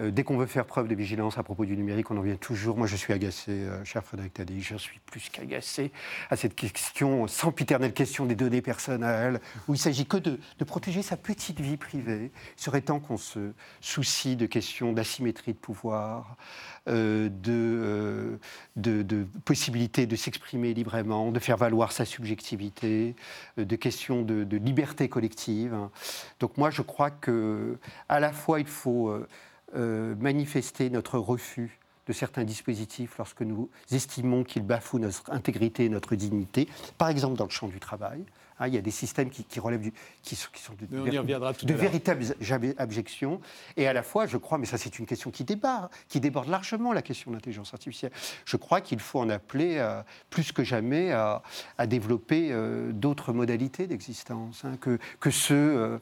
[0.00, 2.36] Euh, dès qu'on veut faire preuve de vigilance à propos du numérique, on en vient
[2.36, 2.76] toujours.
[2.76, 5.90] Moi, je suis agacé, euh, cher Frédéric Taddy, je suis plus qu'agacé
[6.28, 11.02] à cette question, sans piternelle question des données personnelles, où il s'agit que de, protéger
[11.02, 12.30] sa petite vie privée.
[12.58, 16.36] Il serait temps qu'on se soucie de questions d'asymétrie de pouvoir,
[16.88, 18.38] euh, de,
[18.76, 23.14] de, possibilité de s'exprimer librement, de faire valoir sa subjectivité,
[23.56, 25.76] de questions de, liberté collective.
[26.40, 27.78] Donc moi, je crois que
[28.08, 29.12] à la fois il faut
[29.74, 35.88] euh, manifester notre refus de certains dispositifs lorsque nous estimons qu'ils bafouent notre intégrité et
[35.88, 38.24] notre dignité, par exemple dans le champ du travail.
[38.58, 40.48] Hein, il y a des systèmes qui, relèvent du, qui, sont,
[40.80, 42.24] de, de véritables
[42.78, 43.40] abjections.
[43.76, 46.48] Et à la fois, je crois, mais ça c'est une question qui déborde, qui déborde
[46.48, 48.12] largement la question de l'intelligence artificielle.
[48.46, 50.00] Je crois qu'il faut en appeler euh,
[50.30, 51.42] plus que jamais à,
[51.86, 55.98] développer euh, d'autres modalités d'existence hein, que, que ceux euh,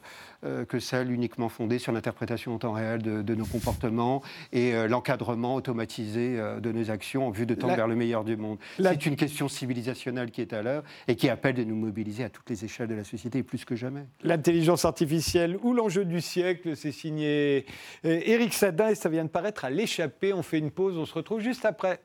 [0.67, 4.21] que celles uniquement fondées sur l'interprétation en temps réel de, nos comportements
[4.53, 8.23] et euh, l'encadrement automatisé euh, de nos actions en vue de tendre vers le meilleur
[8.23, 8.57] du monde.
[8.79, 12.29] C'est une question civilisationnelle qui est à l'heure et qui appelle de nous mobiliser à
[12.29, 14.05] toutes les échelles de la société, plus que jamais.
[14.23, 17.65] L'intelligence artificielle ou l'enjeu du siècle, c'est signé
[18.03, 20.33] Éric Sadin et ça vient de paraître à l'échappée.
[20.33, 21.99] On fait une pause, on se retrouve juste après.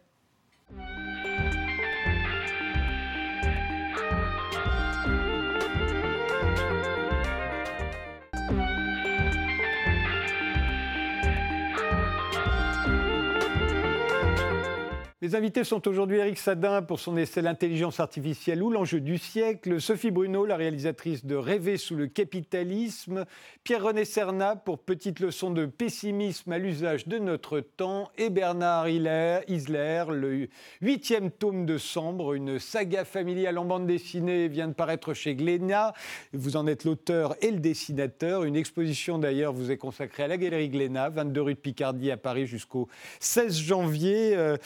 [15.22, 19.78] Les invités sont aujourd'hui Eric Sadin pour son essai L'intelligence artificielle ou l'enjeu du siècle,
[19.78, 23.26] Sophie Bruno, la réalisatrice de Rêver sous le capitalisme,
[23.62, 30.04] Pierre-René Serna pour Petite leçon de pessimisme à l'usage de notre temps et Bernard Isler,
[30.08, 30.48] le
[30.80, 35.92] huitième tome de Sambre, une saga familiale en bande dessinée vient de paraître chez Glénat.
[36.32, 38.44] Vous en êtes l'auteur et le dessinateur.
[38.44, 42.16] Une exposition d'ailleurs vous est consacrée à la Galerie Glénat, 22 rue de Picardie à
[42.16, 44.34] Paris jusqu'au 16 janvier.
[44.34, 44.56] Euh,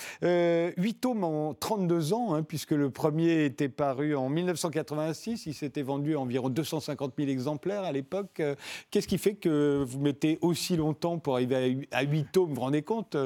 [0.44, 5.46] euh, 8 euh, tomes en 32 ans, hein, puisque le premier était paru en 1986.
[5.46, 8.40] Il s'était vendu à environ 250 000 exemplaires à l'époque.
[8.40, 8.54] Euh,
[8.90, 12.60] qu'est-ce qui fait que vous mettez aussi longtemps pour arriver à 8 tomes Vous vous
[12.60, 13.16] rendez compte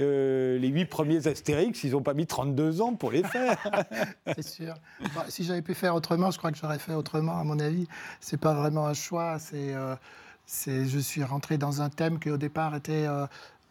[0.00, 3.56] euh, Les 8 premiers Astérix, ils n'ont pas mis 32 ans pour les faire?
[4.36, 4.74] C'est sûr.
[5.28, 7.86] si j'avais pu faire autrement, je crois que j'aurais fait autrement, à mon avis.
[8.20, 9.38] C'est pas vraiment un choix.
[9.52, 13.06] Je suis rentré dans un thème qui au départ était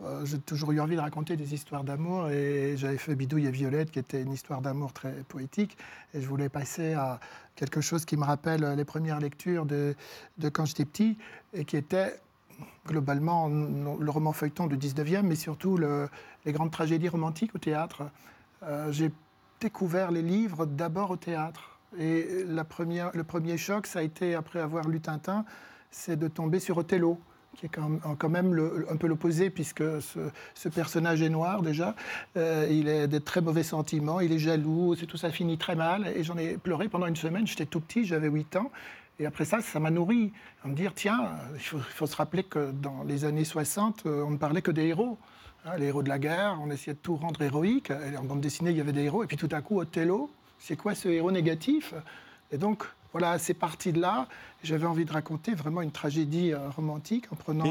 [0.04, 3.52] euh, j'ai toujours eu envie de raconter des histoires d'amour et j'avais fait Bidouille et
[3.52, 5.78] Violette, qui était une histoire d'amour très poétique.
[6.14, 7.20] Et je voulais passer à
[7.56, 9.96] quelque chose qui me rappelle les premières lectures de,
[10.38, 11.18] de quand j'étais petit
[11.54, 12.20] et qui était
[12.88, 16.10] globalement le roman feuilleton du 19e, mais surtout le,
[16.46, 18.04] les grandes tragédies romantiques au théâtre.
[18.64, 19.12] Euh, j'ai
[19.60, 21.80] découvert les livres d'abord au théâtre.
[21.98, 25.46] Et la première, le premier choc, ça a été, après avoir lu Tintin,
[25.90, 27.20] c'est de tomber sur Othello
[27.58, 31.96] qui est quand même un peu l'opposé, puisque ce, personnage est noir déjà.
[32.38, 35.76] Euh, il a des très mauvais sentiments, il est jaloux, c'est tout ça finit très
[35.76, 36.08] mal.
[36.16, 38.72] Et j'en ai pleuré pendant une semaine, j'étais tout petit, j'avais 8 ans.
[39.20, 40.32] Et après ça, ça m'a nourri,
[40.64, 44.32] à me dire, tiens, il faut, se rappeler que dans les années 60, euh, on
[44.32, 45.18] ne parlait que des héros.
[45.66, 47.90] Hein, les héros de la guerre, on essayait de tout rendre héroïque.
[47.90, 49.24] Et en bande dessinée, il y avait des héros.
[49.24, 51.96] Et puis tout à coup, Othello, c'est quoi ce héros négatif?
[52.52, 54.28] Et donc, voilà, c'est parti de là.
[54.64, 57.66] J'avais envie de raconter vraiment une tragédie euh, romantique en prenant.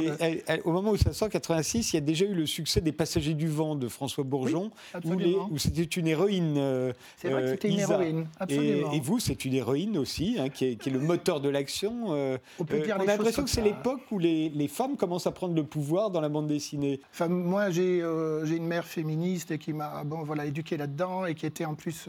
[0.64, 3.34] au moment où ça sort, 86, il y a déjà eu le succès des Passagers
[3.34, 4.70] du vent de François Bourgeon,
[5.04, 6.54] où, c'était une héroïne.
[6.56, 8.92] Euh, c'est vrai que c'était une héroïne, absolument.
[8.92, 12.06] Et, vous, c'est une héroïne aussi, hein, qui, est, le moteur de l'action.
[12.10, 15.32] Euh, on peut dire on a l'impression que c'est l'époque où les, femmes commencent à
[15.32, 17.00] prendre le pouvoir dans la bande dessinée.
[17.12, 21.64] Enfin, moi, j'ai une mère féministe qui m'a bon, voilà, éduquée là-dedans et qui était
[21.64, 22.08] en plus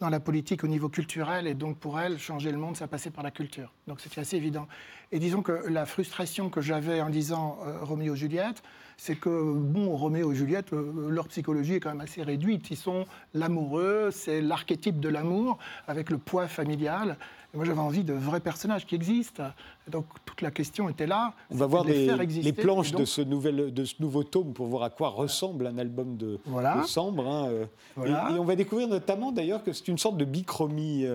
[0.00, 1.46] dans la politique au niveau culturel.
[1.46, 3.72] Et donc, pour elle, changer le monde, ça passait par la culture.
[3.88, 4.66] Donc, c'était assez évident.
[5.10, 8.62] Et disons que la frustration que j'avais en disant euh, Roméo et Juliette,
[8.96, 12.70] c'est que, bon, Roméo et Juliette, euh, leur psychologie est quand même assez réduite.
[12.70, 17.16] Ils sont l'amoureux, c'est l'archétype de l'amour, avec le poids familial.
[17.52, 19.44] Et moi, j'avais envie de vrais personnages qui existent.
[19.88, 21.34] donc, toute la question était là.
[21.50, 24.84] On va voir les, les, planches de, ce nouvel, de ce nouveau tome pour voir
[24.84, 26.82] à quoi ressemble un album de, voilà.
[26.86, 27.26] Sambre.
[27.26, 28.06] Hein, euh.
[28.06, 31.06] et, on va découvrir notamment, d'ailleurs, que c'est une sorte de bichromie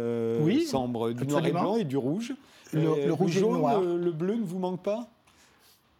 [0.42, 2.34] oui, Sambre, du noir et blanc et du rouge.
[2.74, 3.82] Le, rouge le jaune, et le noir.
[3.82, 5.08] Le, bleu ne vous manque pas?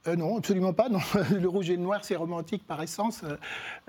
[0.08, 0.88] Euh, non, absolument pas.
[1.32, 3.24] Le rouge et le noir, c'est romantique par essence.
[3.24, 3.36] Euh,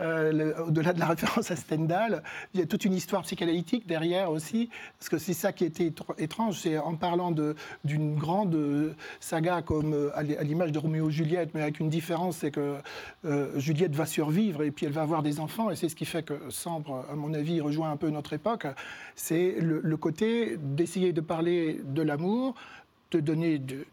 [0.01, 2.23] euh, au-delà de la référence à Stendhal,
[2.55, 4.71] il y a toute une histoire psychanalytique derrière aussi.
[4.99, 6.59] Parce que c'est ça qui était étrange.
[6.61, 7.33] C'est en parlant
[7.85, 12.51] d'une grande saga comme à l'image de Roméo et Juliette, mais avec une différence, c'est
[12.51, 12.77] que
[13.57, 15.71] Juliette va survivre et puis elle va avoir des enfants.
[15.71, 18.67] Et c'est ce qui fait que Sambre, à mon avis, rejoint un peu notre époque.
[19.15, 22.55] C'est le côté d'essayer de parler de l'amour
[23.11, 23.87] de donner de,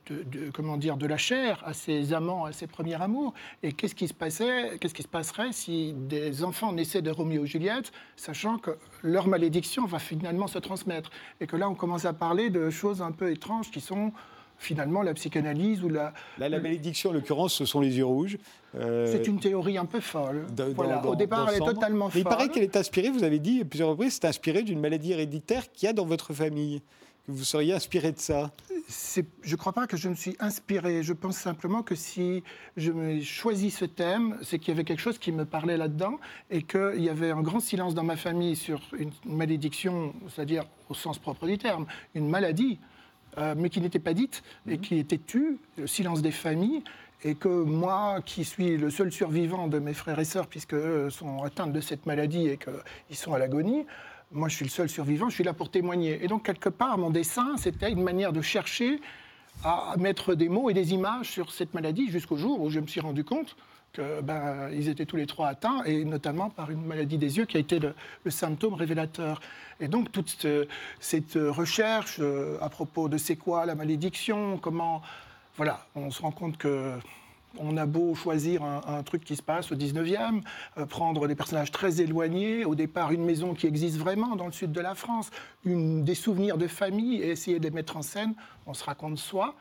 [0.54, 3.34] comment dire, de la chair à ses amants, à ses premiers amours.
[3.64, 7.46] Et qu'est-ce qui se passait, qu'est-ce qui se passerait si des enfants naissaient de Roméo
[7.46, 8.72] et Juliette, sachant que
[9.04, 13.02] leur malédiction va finalement se transmettre Et que là, on commence à parler de choses
[13.02, 14.12] un peu étranges qui sont
[14.58, 16.14] finalement la psychanalyse ou la...
[16.38, 18.38] la malédiction, en l'occurrence, ce sont les yeux rouges.
[18.76, 20.46] Euh, c'est une théorie un peu folle.
[20.76, 21.06] voilà.
[21.06, 22.22] Au départ, elle est totalement folle.
[22.22, 25.12] il paraît qu'elle est inspirée, vous avez dit à plusieurs reprises, c'est inspiré d'une maladie
[25.14, 26.82] héréditaire qu'il y a dans votre famille.
[27.28, 28.52] Vous seriez inspiré de ça?
[28.88, 31.02] Je ne crois pas que je me suis inspiré.
[31.04, 32.44] Je pense simplement que si
[32.78, 36.20] je me choisi ce thème, c'est qu'il y avait quelque chose qui me parlait là-dedans
[36.52, 40.94] et qu'il y avait un grand silence dans ma famille sur une malédiction, c'est-à-dire au
[40.94, 42.80] sens propre du terme, une maladie,
[43.38, 44.82] euh, mais qui n'était pas dite et mhm.
[44.82, 46.84] qui était tue, le silence des familles
[47.24, 51.44] et que moi, qui suis le seul survivant de mes frères et sœurs, puisqu'eux sont
[51.44, 53.86] atteints de cette maladie et qu'ils sont à l'agonie,
[54.32, 56.24] moi je suis le seul survivant, je suis là pour témoigner.
[56.24, 59.00] Et donc quelque part, mon dessin, c'était une manière de chercher
[59.64, 62.88] à mettre des mots et des images sur cette maladie jusqu'au jour où je me
[62.88, 63.56] suis rendu compte
[63.94, 67.56] qu'ils ben, étaient tous les trois atteints, et notamment par une maladie des yeux qui
[67.56, 67.96] a été le,
[68.30, 69.40] symptôme révélateur.
[69.80, 70.46] Et donc toute
[71.00, 75.02] cette recherche euh, à propos de c'est quoi la malédiction, comment...
[75.58, 76.92] Voilà, on se rend compte que
[77.60, 80.42] on a beau choisir un, truc qui se passe au 19e,
[80.78, 84.52] euh, prendre des personnages très éloignés, au départ une maison qui existe vraiment dans le
[84.52, 85.32] sud de la France,
[85.66, 88.34] des souvenirs de famille et essayer de les mettre en scène,
[88.66, 89.56] on se raconte soi.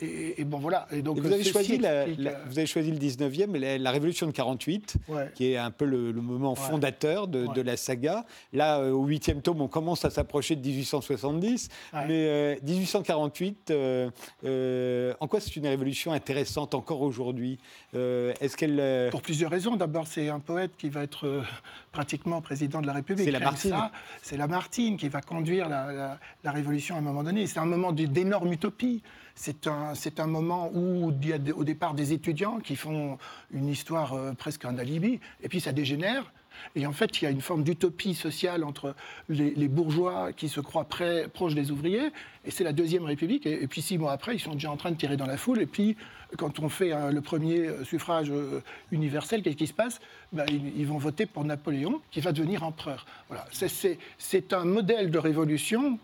[0.00, 0.86] Et, bon, voilà.
[0.92, 4.96] Et donc, vous, avez choisi vous avez choisi le 19e, la, la Révolution de 48,
[5.34, 8.24] qui est un peu le, moment fondateur de, la saga.
[8.52, 11.68] Là, euh, au 8e tome, on commence à s'approcher de 1870.
[12.06, 14.10] Mais 1848, euh,
[14.44, 17.58] euh, en quoi c'est une révolution intéressante encore aujourd'hui?
[17.94, 19.10] Est-ce qu'elle.
[19.10, 19.74] Pour plusieurs raisons.
[19.76, 21.42] D'abord, c'est un poète qui va être
[21.90, 23.24] pratiquement président de la République.
[23.24, 23.76] C'est Lamartine.
[24.22, 27.46] C'est Lamartine qui va conduire la, la révolution à un moment donné.
[27.48, 29.02] C'est un moment d'énorme utopie.
[29.40, 33.18] C'est un, un, moment où il y a au départ des étudiants qui font
[33.52, 36.32] une histoire euh, presque un alibi, et puis ça dégénère.
[36.74, 38.96] Et en fait, il y a une forme d'utopie sociale entre
[39.28, 42.10] les, bourgeois qui se croient près, proches des ouvriers,
[42.44, 43.46] et c'est la Deuxième République.
[43.46, 45.62] Et, puis six mois après, ils sont déjà en train de tirer dans la foule.
[45.62, 45.96] Et puis,
[46.36, 50.00] quand on fait le premier euh, suffrage euh, universel, qu'est-ce qui se passe?
[50.32, 53.06] Ben, ils, ils, vont voter pour Napoléon, qui va devenir empereur.
[53.28, 53.46] Voilà.
[53.52, 56.00] C'est un modèle de révolution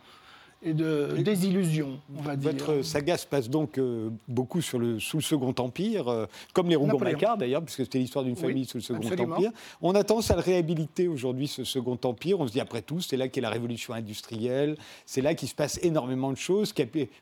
[0.64, 2.53] et de désillusion, on va dire.
[2.53, 6.68] Votre saga se passe donc euh, beaucoup sur le, sous le Second Empire, euh, comme
[6.68, 9.50] les Rougon-Macquart d'ailleurs, puisque c'était l'histoire d'une famille sous le Second Empire.
[9.83, 12.40] On a tendance à le réhabiliter aujourd'hui, ce Second Empire.
[12.40, 15.55] On se dit, après tout, c'est là qu'est la révolution industrielle, c'est là qu'il se
[15.55, 16.72] passe énormément de choses.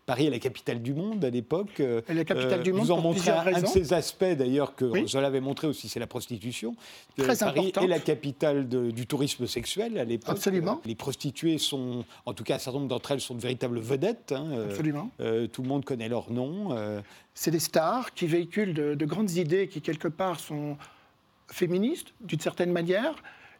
[0.07, 1.81] Paris est la capitale du monde à l'époque.
[1.81, 2.83] Elle est la capitale du monde.
[2.83, 5.09] Vous en montrez un, de ces aspects d'ailleurs que oui.
[5.09, 6.74] Zola avait montré aussi, c'est la prostitution.
[7.16, 10.37] Très Paris est la capitale du tourisme sexuel à l'époque.
[10.37, 10.81] Absolument.
[10.85, 14.33] Les prostituées sont, en tout cas un certain nombre d'entre elles sont de véritables vedettes.
[14.33, 15.11] Hein, euh, Absolument.
[15.21, 16.77] Euh, tout le monde connaît leur nom.
[16.77, 17.01] Euh.
[17.35, 20.77] C'est des stars qui véhiculent de, grandes idées qui, quelque part, sont
[21.49, 23.14] féministes, d'une certaine manière,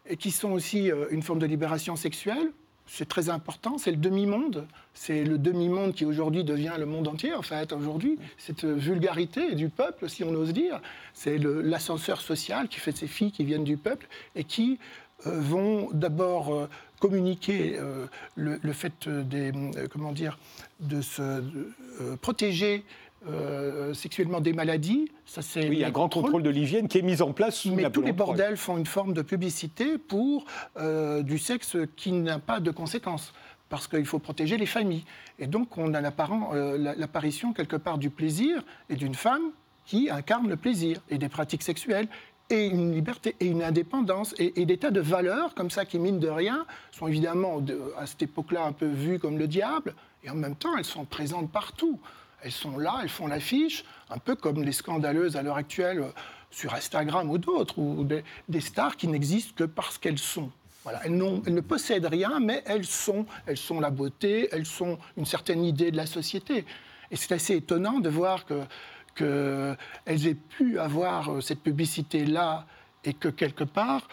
[0.09, 2.53] et qui sont aussi une forme de libération sexuelle.
[2.87, 4.67] C'est très important, c'est le demi-monde.
[4.93, 8.19] C'est le demi-monde qui aujourd'hui devient le monde entier, en fait, aujourd'hui.
[8.37, 10.81] Cette vulgarité du peuple, si on ose dire.
[11.15, 14.79] C'est l'ascenseur social qui fait ces filles qui viennent du peuple et qui
[15.25, 16.69] vont d'abord
[17.03, 20.38] communiquer euh, le, fait des, euh, comment dire,
[20.79, 22.85] de se euh, protéger
[23.93, 25.09] sexuellement des maladies.
[25.27, 28.03] Ça, c'est oui, un grand contrôle de l'hygiène qui est mis en place Mais tous
[28.03, 30.45] les bordels font une forme de publicité pour
[31.23, 33.33] du sexe qui n'a pas de conséquences
[33.68, 35.05] parce qu'il faut protéger les familles.
[35.39, 39.53] Et donc, on a l'apparition quelque part du plaisir et d'une femme
[39.85, 42.09] qui incarne le plaisir et des pratiques sexuelles
[42.53, 46.20] et une liberté et une indépendance et, des tas de valeurs comme ça qui, mine
[46.20, 47.62] de rien, sont évidemment
[47.96, 51.05] à cette époque-là un peu vues comme le diable, et en même temps elles sont
[51.05, 51.98] présentes partout.
[52.42, 56.11] Elles sont là, elles font l'affiche, un peu comme les scandaleuses à l'heure actuelle euh,
[56.50, 60.50] sur Instagram ou d'autres, ou des, stars qui n'existent que parce qu'elles sont.
[60.82, 61.12] Voilà, elles,
[61.46, 63.26] elles, ne possèdent rien, mais elles sont.
[63.46, 66.66] Elles sont la beauté, elles sont une certaine idée de la société.
[67.12, 68.61] Et c'est assez étonnant de voir que
[69.15, 72.67] qu'elles aient pu avoir euh, cette publicité-là
[73.05, 74.09] et que quelque part,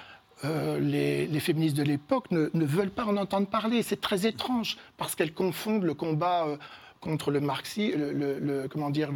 [0.45, 3.83] euh, les, féministes de l'époque ne, veulent pas en entendre parler.
[3.83, 6.57] C'est très étrange parce qu'elles confondent le combat euh,
[7.01, 9.11] contre le marxisme, le, comment dire,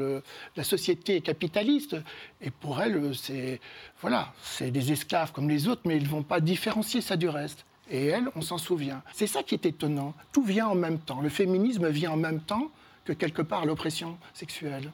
[0.55, 1.97] la société capitaliste.
[2.39, 3.59] Et pour elles, c'est
[3.99, 7.27] voilà, c'est des esclaves comme les autres, mais ils ne vont pas différencier ça du
[7.27, 7.65] reste.
[7.91, 9.03] Et elles, on s'en souvient.
[9.13, 10.13] C'est ça qui est étonnant.
[10.31, 11.19] Tout vient en même temps.
[11.19, 12.71] Le féminisme vient en même temps
[13.03, 14.89] que quelque part l'oppression sexuelle.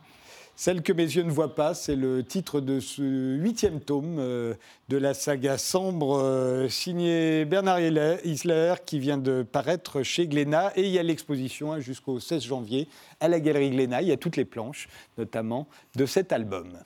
[0.60, 4.56] Celle que mes yeux ne voient pas, c'est le titre de ce huitième tome euh,
[4.90, 10.74] de la saga Sambre, euh, signé Bernard Isler, qui vient de paraître chez Glénat.
[10.76, 12.90] Et il y a l'exposition hein, jusqu'au 16 janvier
[13.22, 14.02] à la Galerie Glénat.
[14.02, 16.78] Il y a toutes les planches, notamment, de cet album.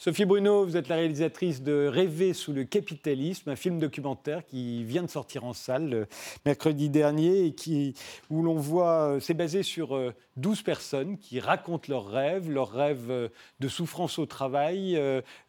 [0.00, 4.84] Sophie Bruno, vous êtes la réalisatrice de Rêver sous le capitalisme, un film documentaire qui
[4.84, 6.04] vient de sortir en salle euh,
[6.46, 7.94] mercredi dernier et qui,
[8.30, 9.98] où l'on voit, euh, c'est basé sur
[10.36, 13.28] 12 euh, personnes qui racontent leurs rêves, leurs rêves
[13.58, 14.96] de souffrance au travail.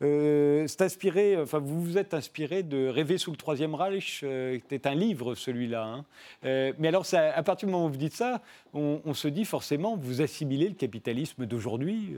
[0.02, 4.26] c'est inspiré, enfin vous vous êtes inspiré de Rêver sous le Troisième Reich,
[4.70, 5.84] c'est un livre celui-là.
[5.84, 6.06] Hein.
[6.80, 8.42] mais alors, à partir du moment où vous dites ça,
[8.74, 12.16] on, se dit forcément, vous assimilez le capitalisme d'aujourd'hui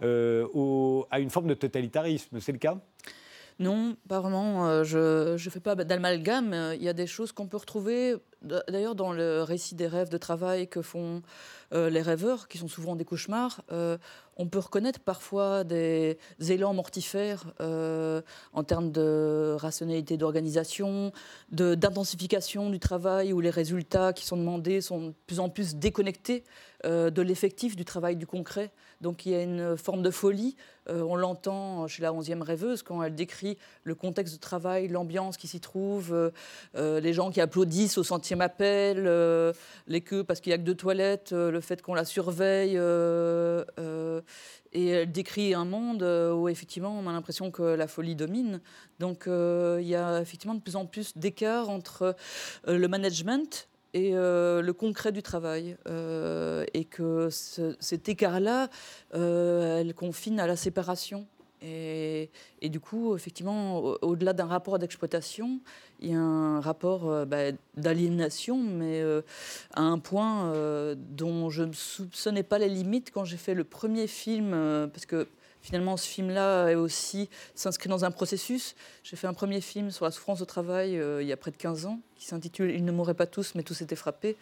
[0.00, 2.40] à une forme de totalitarisme.
[2.40, 2.78] C'est le cas?
[3.58, 4.66] Non, pas vraiment.
[4.66, 6.74] Euh, je ne fais pas d'amalgame.
[6.74, 10.18] Il y a des choses qu'on peut retrouver, d'ailleurs, dans le récit des rêves de
[10.18, 11.22] travail que font
[11.72, 13.62] euh, les rêveurs, qui sont souvent des cauchemars.
[13.70, 13.98] Euh,
[14.36, 21.12] on peut reconnaître parfois des élans mortifères en termes de rationalité d'organisation,
[21.50, 26.44] d'intensification du travail, où les résultats qui sont demandés sont de plus en plus déconnectés
[26.84, 28.72] de l'effectif, du travail, du concret.
[29.02, 30.56] Donc il y a une forme de folie.
[30.88, 35.36] Euh, on l'entend chez la 11e rêveuse quand elle décrit le contexte de travail, l'ambiance
[35.36, 36.30] qui s'y trouve, euh,
[36.76, 39.04] euh, les gens qui applaudissent au centième appel,
[39.86, 42.76] les queues parce qu'il n'y a que deux toilettes, le fait qu'on la surveille.
[44.74, 48.60] et elle décrit un monde où effectivement on a l'impression que la folie domine.
[49.00, 52.14] Donc il y a effectivement de plus en plus d'écart entre
[52.66, 55.76] le management et euh, le concret du travail.
[55.88, 58.68] Euh, et que cet écart-là,
[59.14, 61.26] euh, elle confine à la séparation.
[61.64, 62.28] Et,
[62.60, 65.60] du coup, effectivement, au-delà d'un rapport d'exploitation,
[66.00, 69.00] il y a un rapport bah, d'aliénation, mais
[69.72, 70.52] à un point
[70.96, 74.50] dont je ne soupçonnais pas les limites quand j'ai fait le premier film,
[74.92, 75.28] parce que
[75.62, 78.74] Finalement, ce film-là est aussi s'inscrit dans un processus.
[79.04, 81.52] J'ai fait un premier film sur la souffrance au travail euh, il y a près
[81.52, 84.36] de 15 ans, qui s'intitule Ils ne mourraient pas tous, mais tous étaient frappés.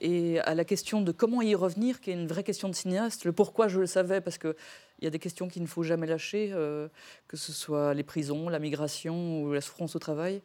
[0.00, 3.24] Et à la question de comment y revenir, qui est une vraie question de cinéaste,
[3.24, 4.54] le pourquoi je le savais, parce qu'il
[5.02, 6.86] y a des questions qu'il ne faut jamais lâcher, euh,
[7.26, 10.42] que ce soit les prisons, la migration ou la souffrance au travail.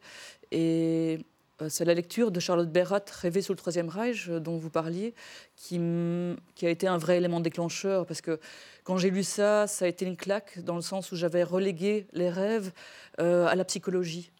[0.50, 1.20] Et
[1.60, 5.14] euh, c'est la lecture de Charlotte Berrat, Rêver sous le Troisième Reich, dont vous parliez,
[5.56, 5.80] qui,
[6.54, 8.38] qui, a été un vrai élément déclencheur, parce que
[8.88, 12.06] quand j'ai lu ça, ça a été une claque dans le sens où j'avais relégué
[12.14, 12.72] les rêves
[13.20, 14.30] euh, à la psychologie.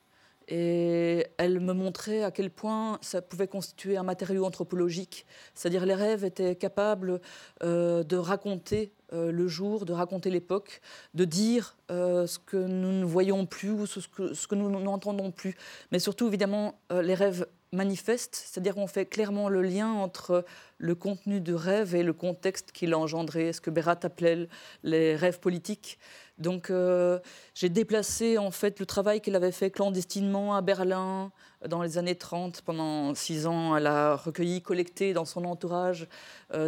[0.48, 5.26] Et elle me montrait à quel point ça pouvait constituer un matériau anthropologique.
[5.54, 7.20] C'est-à-dire les rêves étaient capables
[7.62, 10.80] euh, de raconter euh, le jour, de raconter l'époque,
[11.14, 15.56] de dire ce que nous ne voyons plus ou ce que, nous n'entendons plus.
[15.92, 20.44] Mais surtout, évidemment, les rêves manifeste, c'est-à-dire qu'on fait clairement le lien entre
[20.78, 24.48] le contenu du rêve et le contexte qu'il a engendré, ce que Berat appelait
[24.82, 25.98] les rêves politiques?
[26.38, 27.18] Donc euh,
[27.54, 31.32] j'ai déplacé en fait le travail qu'elle avait fait clandestinement à Berlin
[31.66, 32.62] dans les années 30.
[32.62, 36.06] Pendant six ans, elle a recueilli, collecté dans son entourage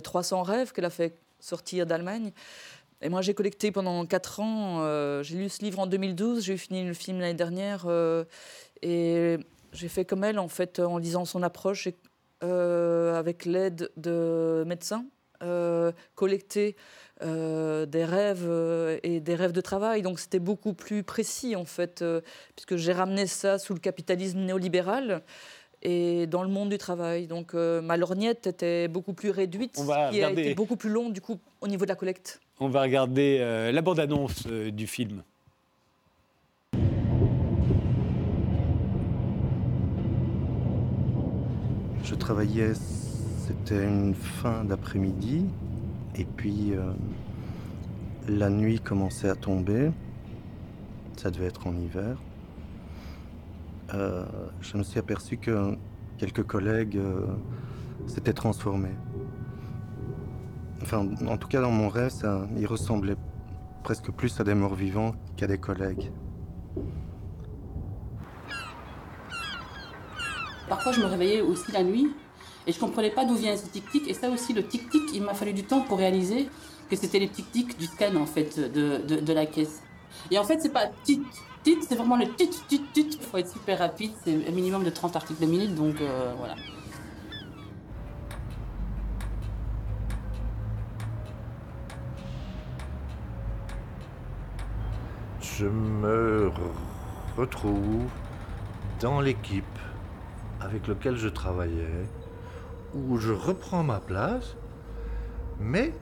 [0.02, 2.32] 300 euh, rêves qu'elle a fait sortir d'Allemagne.
[3.02, 4.80] Et moi, j'ai collecté pendant quatre ans.
[4.80, 6.44] Euh, j'ai lu ce livre en 2012.
[6.44, 7.86] J'ai fini le film l'année dernière.
[8.82, 9.38] et
[9.72, 11.88] j'ai fait comme elle, en fait, en lisant son approche,
[12.42, 15.19] euh, avec l'aide de médecins, euh,
[16.14, 16.76] collecter
[17.22, 18.48] euh, des rêves
[19.02, 20.02] et des rêves de travail.
[20.02, 22.04] Donc c'était beaucoup plus précis, en fait,
[22.56, 25.22] puisque j'ai ramené ça sous le capitalisme néolibéral
[25.82, 27.26] et dans le monde du travail.
[27.26, 31.20] Donc ma lorgnette était beaucoup plus réduite, ce qui a été beaucoup plus long, du
[31.20, 32.40] coup, au niveau de la collecte.
[32.58, 33.38] On va regarder
[33.72, 35.22] la bande-annonce du film.
[42.02, 42.72] Je travaillais,
[43.64, 45.44] c'était une fin d'après-midi,
[46.16, 46.92] et puis euh,
[48.28, 49.90] la nuit commençait à tomber.
[51.16, 52.16] Ça devait être en hiver.
[53.92, 54.24] Euh,
[54.60, 55.76] je me suis aperçu que
[56.16, 57.26] quelques collègues euh,
[58.06, 58.94] s'étaient transformés.
[60.82, 63.16] Enfin, en tout cas, dans mon rêve, ça, ils ressemblaient
[63.82, 66.10] presque plus à des morts vivants qu'à des collègues.
[70.68, 72.08] Parfois, je me réveillais aussi la nuit
[72.70, 74.08] et je ne comprenais pas d'où vient ce tic-tic.
[74.08, 76.48] Et ça aussi, le tic-tic, il m'a fallu du temps pour réaliser
[76.88, 79.82] que c'était les tic-tic du scan, en fait, de, de, la caisse.
[80.30, 81.20] Et en fait, c'est pas tit,
[81.64, 83.08] tit, c'est vraiment le tit, tit, tit.
[83.20, 86.32] Il faut être super rapide, c'est un minimum de 30 articles de minute, donc euh,
[86.38, 86.54] voilà.
[95.40, 96.52] Je me
[97.36, 98.06] retrouve
[99.00, 99.64] dans l'équipe
[100.60, 102.06] avec laquelle je travaillais,
[102.94, 104.56] où je reprends ma place,
[105.58, 105.92] mais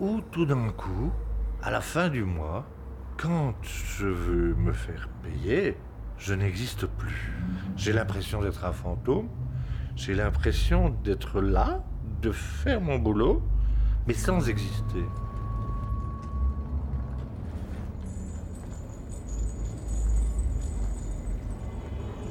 [0.00, 1.12] où tout d'un coup,
[1.62, 2.64] à la fin du mois,
[3.16, 5.76] quand je veux me faire payer,
[6.16, 7.32] je n'existe plus.
[7.76, 9.28] J'ai l'impression d'être un fantôme,
[9.96, 11.84] j'ai l'impression d'être là,
[12.22, 13.42] de faire mon boulot,
[14.06, 15.04] mais sans exister.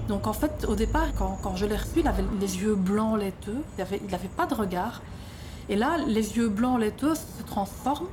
[0.09, 3.63] Donc en fait, au départ, quand, je l'ai reçu, il avait les yeux blancs laiteux,
[3.77, 5.03] il n'avait pas de regard.
[5.69, 8.07] Et là, les yeux blancs laiteux se transforment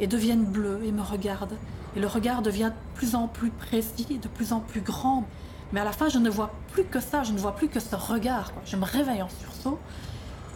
[0.00, 1.56] et deviennent bleus et me regardent.
[1.94, 5.24] Et le regard devient de plus en plus précis, de plus en plus grand.
[5.72, 7.78] Mais à la fin, je ne vois plus que ça, je ne vois plus que
[7.78, 8.52] ce regard.
[8.64, 9.78] Je me réveille en sursaut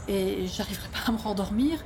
[0.08, 1.78] et j'arriverai pas à me rendormir.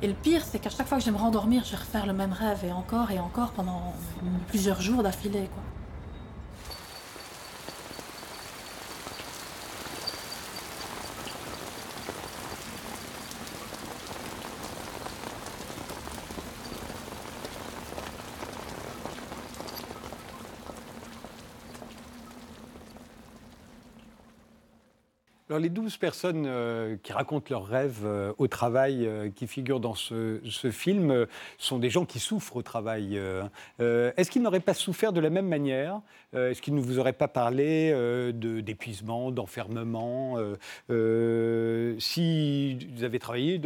[0.00, 2.06] Et le pire, c'est qu'à chaque fois que je vais me rendormir, je vais refaire
[2.06, 3.94] le même rêve et encore et encore pendant
[4.46, 5.50] plusieurs jours d'affilée.
[25.58, 29.94] Les 12 personnes euh, qui racontent leurs rêves euh, au travail, euh, qui figurent dans
[29.94, 30.40] ce,
[30.70, 33.20] film, sont des gens qui souffrent au travail.
[33.78, 36.00] Est-ce qu'ils n'auraient pas souffert de la même manière
[36.34, 37.92] Est-ce qu'ils ne vous auraient pas parlé
[38.32, 40.36] d'épuisement, d'enfermement
[41.98, 43.60] Si vous avez travaillé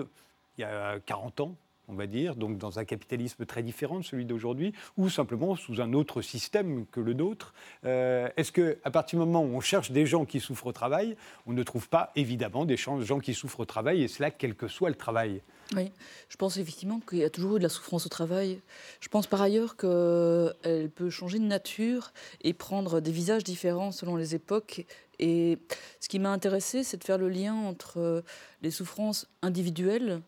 [0.58, 1.56] il y a 40 ans
[1.88, 5.80] on va dire, donc dans un capitalisme très différent de celui d'aujourd'hui, ou simplement sous
[5.80, 7.54] un autre système que le nôtre.
[7.84, 11.16] Euh, est-ce qu'à partir du moment où on cherche des gens qui souffrent au travail,
[11.46, 14.68] on ne trouve pas évidemment des gens qui souffrent au travail, et cela quel que
[14.68, 15.42] soit le travail?
[15.74, 15.90] Oui,
[16.28, 18.60] je pense effectivement qu'il y a toujours eu de la souffrance au travail.
[19.00, 22.12] Je pense par ailleurs qu'elle peut changer de nature
[22.42, 24.84] et prendre des visages différents selon les époques.
[25.18, 25.58] Et
[26.00, 28.22] ce qui m'a intéressé, c'est de faire le lien entre
[28.60, 30.20] les souffrances individuelles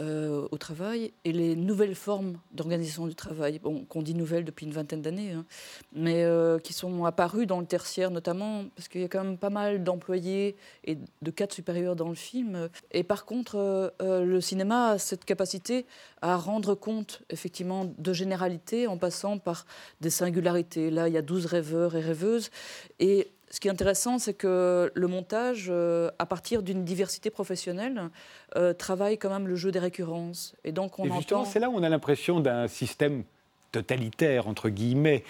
[0.00, 4.66] euh, au travail et les nouvelles formes d'organisation du travail, bon, qu'on dit nouvelles depuis
[4.66, 5.44] une vingtaine d'années, hein,
[5.92, 9.38] mais euh, qui sont apparues dans le tertiaire notamment, parce qu'il y a quand même
[9.38, 12.68] pas mal d'employés et de cadres supérieurs dans le film.
[12.90, 13.54] Et par contre,
[14.02, 15.86] euh, le cinéma a cette capacité
[16.22, 19.64] à rendre compte effectivement de généralités en passant par
[20.00, 20.90] des singularités.
[20.90, 22.50] Là, il y a 12 rêveurs et rêveuses,
[22.98, 28.10] et ce qui est intéressant, c'est que le montage, euh, à partir d'une diversité professionnelle,
[28.56, 30.56] euh, travaille quand même le jeu des récurrences.
[30.64, 33.22] Et donc on justement, c'est là où on a l'impression d'un système
[33.70, 35.22] totalitaire, entre guillemets,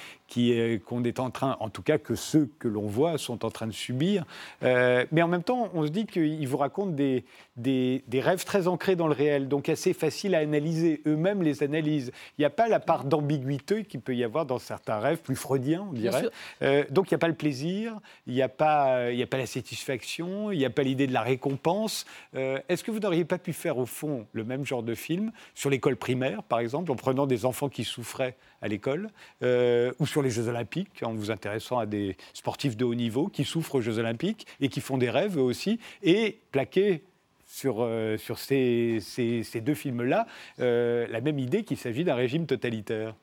[0.87, 3.67] qu'on est en train, en tout cas que ceux que l'on voit sont en train
[3.67, 4.25] de subir.
[4.63, 7.25] Euh, mais en même temps, on se dit qu'ils vous racontent des,
[7.57, 11.03] des, rêves très ancrés dans le réel, donc assez faciles à analyser.
[11.07, 12.13] Eux-mêmes les analysent.
[12.39, 15.37] Il n'y a pas la part d'ambiguïté qu'il peut y avoir dans certains rêves, plus
[15.37, 16.29] freudiens, on dirait.
[16.63, 19.39] Euh, donc il n'y a pas le plaisir, il n'y a, pas, il a pas
[19.39, 22.07] la satisfaction, il n'y a pas l'idée de la récompense.
[22.35, 25.33] Euh, est-ce que vous n'auriez pas pu faire au fond le même genre de film
[25.55, 29.11] sur l'école primaire, par exemple, en prenant des enfants qui souffraient à l'école,
[29.43, 33.45] ou sur les Jeux Olympiques, en vous intéressant à des sportifs de haut niveau qui
[33.45, 37.03] souffrent aux Jeux Olympiques et qui font des rêves eux aussi, et plaquer
[37.47, 40.27] sur, euh, sur ces, ces, deux films-là
[40.61, 43.15] euh, la même idée qu'il s'agit d'un régime totalitaire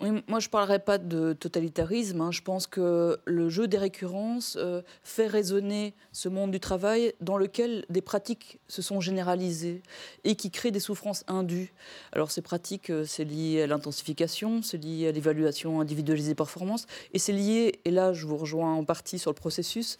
[0.00, 2.20] moi, je ne parlerai pas de totalitarisme.
[2.20, 2.30] Hein.
[2.30, 7.38] Je pense que le jeu des récurrences euh, fait résonner ce monde du travail dans
[7.38, 9.82] lequel des pratiques se sont généralisées
[10.24, 11.72] et qui créent des souffrances indues.
[12.12, 17.18] Alors, ces pratiques, euh, c'est lié à l'intensification, c'est lié à l'évaluation individualisée performance, et
[17.18, 19.96] c'est lié, et là, je vous rejoins en partie sur le processus,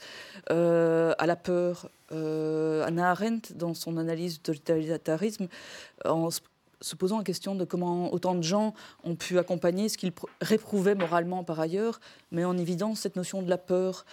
[0.50, 1.88] euh, à la peur.
[2.12, 5.48] Anna Arendt, dans son analyse du totalitarisme,
[6.04, 6.30] en
[6.80, 8.74] se posant la question de comment autant de gens
[9.04, 12.00] ont pu accompagner ce qu'ils réprouvaient moralement par ailleurs,
[12.32, 14.04] mais en évidence cette notion de la peur.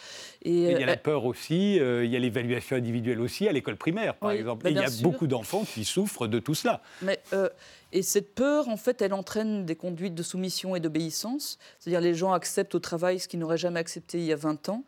[0.44, 3.48] Et, il y a la euh, peur aussi, euh, il y a l'évaluation individuelle aussi
[3.48, 4.68] à l'école primaire, par exemple.
[4.70, 6.82] il y a beaucoup d'enfants qui souffrent de tout cela.
[7.02, 7.50] Mais euh,
[7.94, 11.60] et cette peur, en fait, elle entraîne des conduites de soumission et d'obéissance.
[11.78, 14.70] C'est-à-dire les gens acceptent au travail ce qu'ils n'auraient jamais accepté il y a 20
[14.70, 14.84] ans.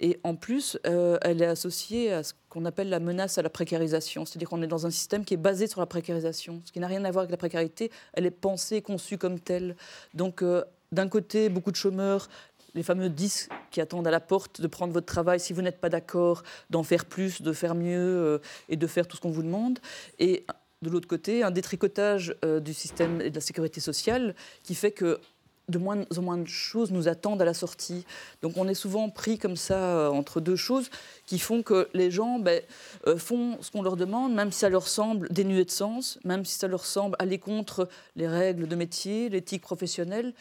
[0.00, 3.48] Et en plus, euh, elle est associée à ce qu'on appelle la menace à la
[3.48, 4.24] précarisation.
[4.24, 6.88] C'est-à-dire qu'on est dans un système qui est basé sur la précarisation, ce qui n'a
[6.88, 7.92] rien à voir avec la précarité.
[8.12, 9.76] Elle est pensée, conçue comme telle.
[10.14, 12.28] Donc, euh, d'un côté, beaucoup de chômeurs,
[12.74, 15.80] les fameux 10 qui attendent à la porte de prendre votre travail si vous n'êtes
[15.80, 18.38] pas d'accord, d'en faire plus, de faire mieux euh,
[18.68, 19.78] et de faire tout ce qu'on vous demande.
[20.18, 20.44] Et
[20.82, 24.92] de l'autre côté, un détricotage euh, du système et de la sécurité sociale qui fait
[24.92, 25.20] que
[25.68, 28.04] de moins en moins de choses nous attendent à la sortie.
[28.42, 30.90] Donc on est souvent pris comme ça euh, entre deux choses
[31.26, 32.62] qui font que les gens ben,
[33.06, 36.44] euh, font ce qu'on leur demande, même si ça leur semble dénué de sens, même
[36.44, 40.32] si ça leur semble aller contre les règles de métier, l'éthique professionnelle.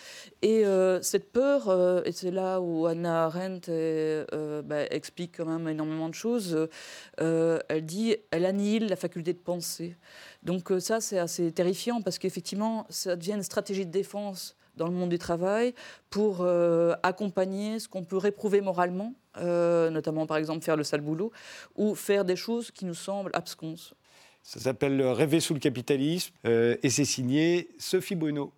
[0.41, 1.67] Et euh, cette peur,
[2.05, 6.67] et c'est là où Anna Arendt ben, explique quand même énormément de choses,
[7.17, 9.95] elle dit, elle annihile la faculté de penser.
[10.43, 14.93] Donc ça, c'est assez terrifiant parce qu'effectivement, ça devient une stratégie de défense dans le
[14.93, 15.73] monde du travail
[16.09, 21.01] pour euh, accompagner ce qu'on peut réprouver moralement, euh, notamment par exemple faire le sale
[21.01, 21.31] boulot,
[21.75, 23.93] ou faire des choses qui nous semblent absconses.
[24.43, 28.53] Ça s'appelle Rêver sous le capitalisme euh, et c'est signé Sophie Bruno.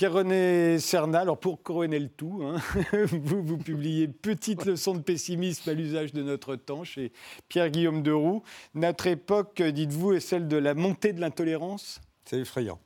[0.00, 2.56] Pierre-René Cernal, alors pour couronner le tout, hein,
[3.12, 7.12] vous, vous publiez Petite leçon de pessimisme à l'usage de notre temps chez
[7.50, 8.42] Pierre-Guillaume Deroux.
[8.72, 12.00] Notre époque, dites-vous, est celle de la montée de l'intolérance?
[12.24, 12.78] C'est effrayant.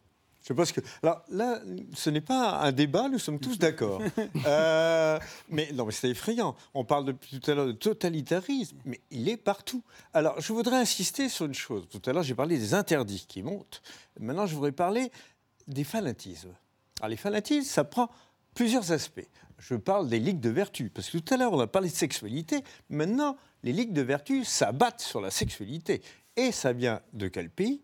[0.43, 0.81] Je pense que.
[1.05, 1.61] Alors là,
[1.95, 4.03] ce n'est pas un débat, nous sommes tous d'accord.
[4.47, 6.57] Euh, mais non, mais c'est effrayant.
[6.75, 9.85] On parle depuis tout à l'heure de totalitarisme, mais il est partout.
[10.13, 11.87] Alors, je voudrais insister sur une chose.
[11.89, 13.83] Tout à l'heure, j'ai parlé des interdits qui montent.
[14.19, 15.13] Maintenant, je voudrais parler
[15.69, 16.51] des fanatismes.
[17.01, 18.11] Alors les fanatismes, ça prend
[18.55, 19.27] plusieurs aspects.
[19.59, 21.95] Je parle des ligues de vertu, parce que tout à l'heure on a parlé de
[21.95, 26.03] sexualité, maintenant les ligues de vertu s'abattent sur la sexualité.
[26.37, 27.83] Et ça vient de quel pays?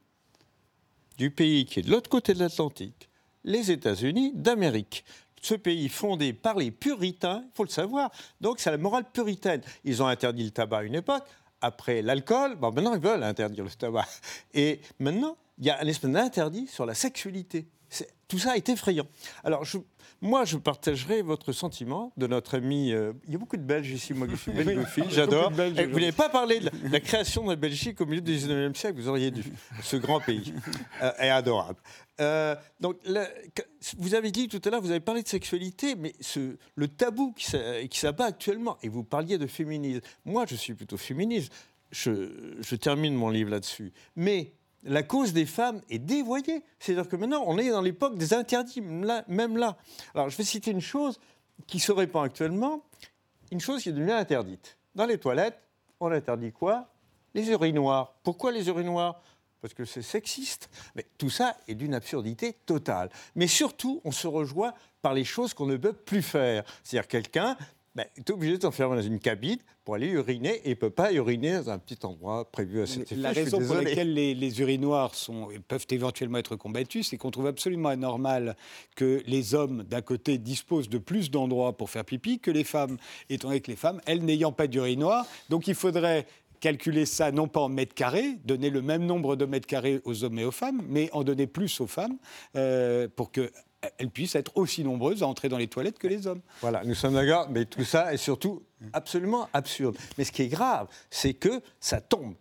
[1.16, 3.08] Du pays qui est de l'autre côté de l'Atlantique,
[3.44, 5.04] les États-Unis d'Amérique.
[5.42, 9.62] Ce pays fondé par les puritains, il faut le savoir, donc c'est la morale puritaine.
[9.84, 11.24] Ils ont interdit le tabac à une époque,
[11.62, 14.06] après l'alcool, bon, maintenant ils veulent interdire le tabac.
[14.52, 17.66] Et maintenant, il y a un espèce d'interdit sur la sexualité
[18.28, 19.07] tout ça est effrayant.
[19.43, 19.64] Alors,
[20.22, 22.93] moi, je partagerai votre sentiment de notre ami.
[22.93, 25.53] Euh, il y a beaucoup de Belges ici, moi, je suis belgophile, j'adore.
[25.59, 28.74] Eh, vous n'avez pas parlé de la, création de la Belgique au milieu du 19e
[28.74, 29.43] siècle, vous auriez dû.
[29.82, 30.55] Ce grand pays
[31.03, 31.80] euh, est adorable.
[32.20, 32.99] Euh, donc,
[33.99, 37.32] vous avez dit tout à l'heure, vous avez parlé de sexualité, mais ce, le tabou
[37.32, 40.03] qui s'abat actuellement, et vous parliez de féminisme.
[40.24, 41.53] Moi, je suis plutôt féministe.
[41.91, 43.93] Je, je termine mon livre là-dessus.
[44.14, 46.64] Mais la cause des femmes est dévoyée.
[46.78, 49.76] C'est-à-dire que maintenant, on est dans l'époque des interdits, même là.
[50.14, 51.18] Alors, je vais citer une chose
[51.66, 52.82] qui se répand actuellement,
[53.50, 54.78] une chose qui devenue interdite.
[54.94, 55.60] Dans les toilettes,
[56.00, 56.88] on interdit quoi?
[57.34, 58.14] Les urinoirs.
[58.22, 59.20] Pourquoi les urinoirs?
[59.60, 60.70] Parce que c'est sexiste.
[60.94, 63.10] Mais tout ça est d'une absurdité totale.
[63.34, 64.72] Mais surtout, on se rejoint
[65.02, 66.64] par les choses qu'on ne peut plus faire.
[66.82, 67.56] C'est-à-dire quelqu'un
[67.95, 71.12] ben, est obligé de s'enfermer dans une cabine pour aller uriner et ne peut pas
[71.12, 73.16] uriner dans un petit endroit prévu à cet effet.
[73.16, 77.88] La raison pour laquelle les, urinoirs sont, peuvent éventuellement être combattus, c'est qu'on trouve absolument
[77.88, 78.57] anormal
[78.95, 82.97] que les hommes, d'un côté, disposent de plus d'endroits pour faire pipi que les femmes,
[83.28, 86.26] étant donné que les femmes, elles n'ayant pas d'urinoir, donc il faudrait
[86.61, 90.22] calculer ça non pas en mètres carrés, donner le même nombre de mètres carrés aux
[90.24, 92.18] hommes et aux femmes, mais en donner plus aux femmes
[92.55, 93.51] euh, pour que
[93.98, 96.42] elles puissent être aussi nombreuses à entrer dans les toilettes que les hommes.
[96.60, 98.62] Voilà, nous sommes d'accord, mais tout ça est surtout
[98.92, 99.96] absolument absurde.
[100.18, 102.34] Mais ce qui est grave, c'est que ça tombe.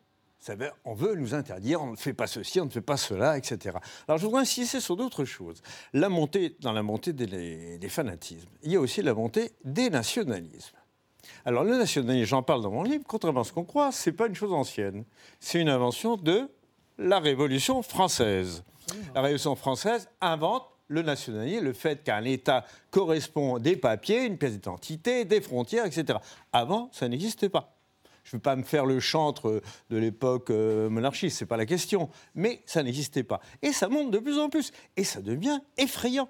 [0.83, 3.77] On veut nous interdire, on ne fait pas ceci, on ne fait pas cela, etc.
[4.07, 5.61] Alors je voudrais insister sur d'autres choses.
[5.93, 9.89] La montée, dans la montée des, des fanatismes, il y a aussi la montée des
[9.89, 10.75] nationalismes.
[11.45, 14.15] Alors le nationalisme, j'en parle dans mon livre, contrairement à ce qu'on croit, ce n'est
[14.15, 15.03] pas une chose ancienne.
[15.39, 16.49] C'est une invention de
[16.97, 18.63] la Révolution française.
[19.13, 24.53] La Révolution française invente le nationalisme, le fait qu'un État correspond des papiers, une pièce
[24.53, 26.19] d'identité, des frontières, etc.
[26.51, 27.75] Avant, ça n'existait pas.
[28.23, 31.57] Je ne veux pas me faire le chantre de l'époque euh, monarchiste, ce n'est pas
[31.57, 33.39] la question, mais ça n'existait pas.
[33.61, 36.29] Et ça monte de plus en plus, et ça devient effrayant.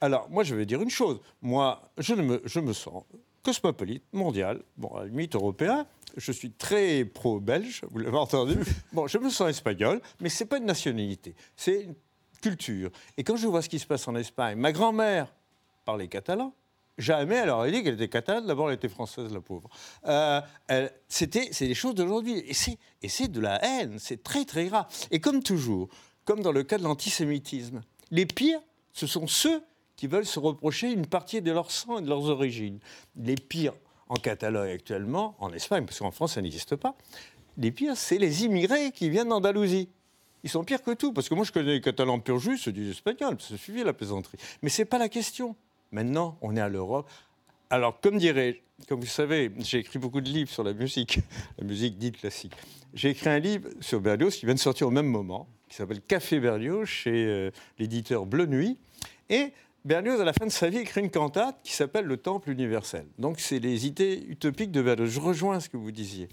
[0.00, 1.20] Alors, moi, je vais dire une chose.
[1.42, 3.04] Moi, je, me, sens
[3.42, 5.86] cosmopolite, mondial, bon, à la limite européen.
[6.16, 8.54] Je suis très pro-belge, vous l'avez entendu.
[8.92, 11.34] Bon, je me sens espagnol, mais ce n'est pas une nationalité.
[11.54, 11.88] C'est
[12.40, 12.90] culture.
[13.16, 15.32] Et quand je vois ce qui se passe en Espagne, ma grand-mère
[15.84, 16.52] parlait catalan.
[16.98, 18.46] Jamais elle aurait dit qu'elle était catalane.
[18.46, 19.68] D'abord, elle était française, la pauvre.
[20.06, 20.40] Euh,
[21.08, 22.42] c'était, c'est des choses d'aujourd'hui.
[22.46, 23.98] Et c'est, et c'est de la haine.
[23.98, 24.86] C'est très, très grave.
[25.10, 25.88] Et comme toujours,
[26.24, 28.60] comme dans le cas de l'antisémitisme, les pires,
[28.92, 29.62] ce sont ceux
[29.96, 32.78] qui veulent se reprocher une partie de leur sang et de leurs origines.
[33.16, 33.74] Les pires
[34.08, 36.96] en Catalogne actuellement, en Espagne, parce qu'en France, ça n'existe pas,
[37.56, 39.88] les pires, c'est les immigrés qui viennent d'Andalousie
[40.46, 41.12] ils sont pires que tout.
[41.12, 43.92] Parce que moi, je connais les Catalans pur jus, ceux du espagnol, ça suffit la
[43.92, 44.38] plaisanterie.
[44.62, 45.56] Mais ce n'est pas la question.
[45.90, 47.10] Maintenant, on est à l'Europe.
[47.68, 51.18] Alors, comme dirait, comme vous savez, j'ai écrit beaucoup de livres sur la musique,
[51.58, 52.52] la musique dite classique.
[52.94, 56.00] J'ai écrit un livre sur Berlioz qui vient de sortir au même moment, qui s'appelle
[56.00, 58.78] Café Berlioz chez euh, l'éditeur Bleu Nuit.
[59.28, 59.52] Et
[59.84, 63.06] Berlioz, à la fin de sa vie, écrit une cantate qui s'appelle Le Temple universel.
[63.18, 65.10] Donc, c'est les idées utopiques de Berlioz.
[65.10, 66.28] Je rejoins ce que vous disiez.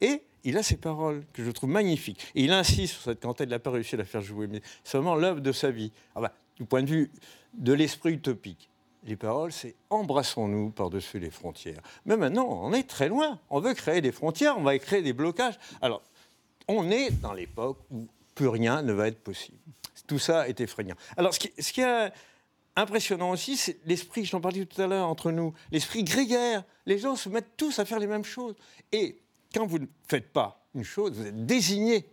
[0.00, 2.26] Et il a ces paroles que je trouve magnifiques.
[2.34, 4.46] Et il insiste sur cette quand elle n'a pas réussi à la faire jouer.
[4.46, 5.92] Mais c'est vraiment l'œuvre de sa vie.
[6.14, 7.10] Ah bah, du point de vue
[7.54, 8.68] de l'esprit utopique.
[9.04, 11.80] Les paroles, c'est embrassons-nous par-dessus les frontières.
[12.06, 13.38] Mais maintenant, on est très loin.
[13.50, 15.58] On veut créer des frontières, on va créer des blocages.
[15.80, 16.02] Alors,
[16.68, 19.58] on est dans l'époque où plus rien ne va être possible.
[20.06, 20.94] Tout ça est effrayant.
[21.16, 22.12] Alors, ce qui, est
[22.76, 26.64] impressionnant aussi, c'est l'esprit, j'en parlais tout à l'heure entre nous, l'esprit grégaire.
[26.86, 28.54] Les gens se mettent tous à faire les mêmes choses.
[28.92, 29.18] Et
[29.54, 32.06] quand vous ne faites pas une chose, vous êtes désigné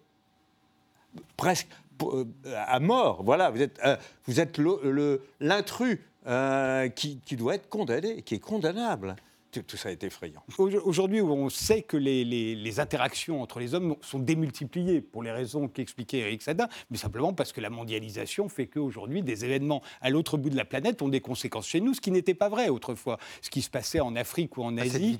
[1.37, 1.67] presque
[2.03, 2.25] euh,
[2.55, 3.23] à mort.
[3.23, 9.15] Voilà, vous êtes, euh, l'intrus euh, qui, doit être condamné, qui est condamnable
[9.51, 10.43] tout ça est effrayant.
[10.57, 16.19] Aujourd'hui, on sait que les, interactions entre les hommes sont démultipliées pour les raisons qu'expliquait
[16.19, 20.49] Eric Sadin, mais simplement parce que la mondialisation fait qu'aujourd'hui, des événements à l'autre bout
[20.49, 23.17] de la planète ont des conséquences chez nous, ce qui n'était pas vrai autrefois.
[23.41, 25.19] Ce qui se passait en Afrique ou en Asie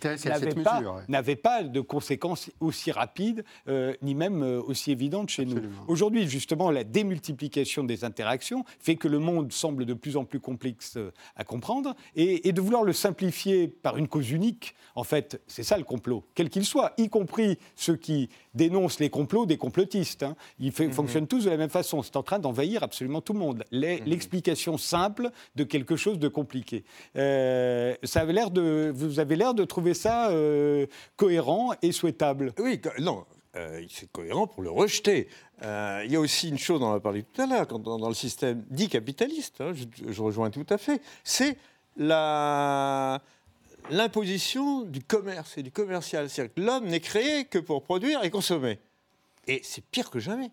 [1.07, 5.61] n'avait pas, de conséquences aussi rapides, euh, ni même euh, aussi évidentes chez nous.
[5.88, 10.39] Aujourd'hui, justement, la démultiplication des interactions fait que le monde semble de plus en plus
[10.39, 14.76] complexe euh, à comprendre, et, et de vouloir le simplifier par une uniques.
[14.95, 19.09] En fait, c'est ça le complot, quel qu'il soit, y compris ceux qui dénoncent les
[19.09, 20.24] complots des complotistes.
[20.24, 20.36] Hein.
[20.59, 20.91] Ils mhm.
[20.91, 22.01] fonctionnent tous de la même façon.
[22.03, 23.63] C'est en train d'envahir absolument tout le monde.
[23.72, 23.80] Mhm.
[24.05, 26.84] L'explication simple de quelque chose de compliqué.
[27.15, 32.53] Euh, ça avait l'air de, vous avez l'air de trouver ça euh, cohérent et souhaitable.
[32.59, 33.26] Oui, non.
[33.55, 35.28] Euh, c'est cohérent pour le rejeter.
[35.61, 38.07] Il y a aussi une chose, on en a parlé tout à l'heure, dans, dans,
[38.07, 41.57] le système dit capitaliste, hein, je, je, rejoins tout à fait, c'est
[41.97, 43.22] la,
[43.90, 46.30] l'imposition du commerce et du commercial.
[46.30, 48.80] C'est-à-dire que l'homme n'est créé que pour produire et consommer.
[49.48, 50.52] Et c'est pire que jamais.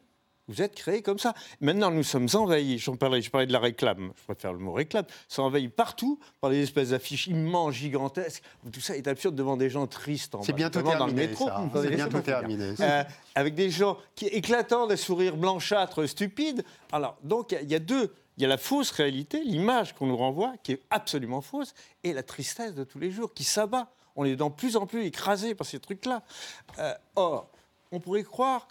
[0.48, 1.34] Vous êtes créé comme ça.
[1.60, 2.78] Maintenant, nous sommes envahis.
[2.78, 4.12] J'en parlais, je parlais de la réclame.
[4.16, 5.04] Je préfère le mot réclame.
[5.26, 8.44] Sont envahis partout par des espèces d'affiches immenses, gigantesques.
[8.72, 10.36] Tout ça est absurde devant des gens tristes.
[10.42, 10.98] C'est bientôt terminé.
[10.98, 11.50] Dans le métro.
[11.82, 12.74] C'est bientôt terminé.
[12.78, 13.02] Euh,
[13.34, 16.64] avec des gens qui éclatants, des sourires blanchâtres, stupides.
[16.92, 20.16] Alors, donc, il y, a deux il y a la fausse réalité, l'image qu'on nous
[20.16, 21.74] renvoie, qui est absolument fausse,
[22.04, 23.90] et la tristesse de tous les jours qui s'abat.
[24.14, 26.22] On est de plus en plus écrasé par ces trucs-là.
[26.78, 27.50] Euh, or,
[27.92, 28.68] on pourrait croire,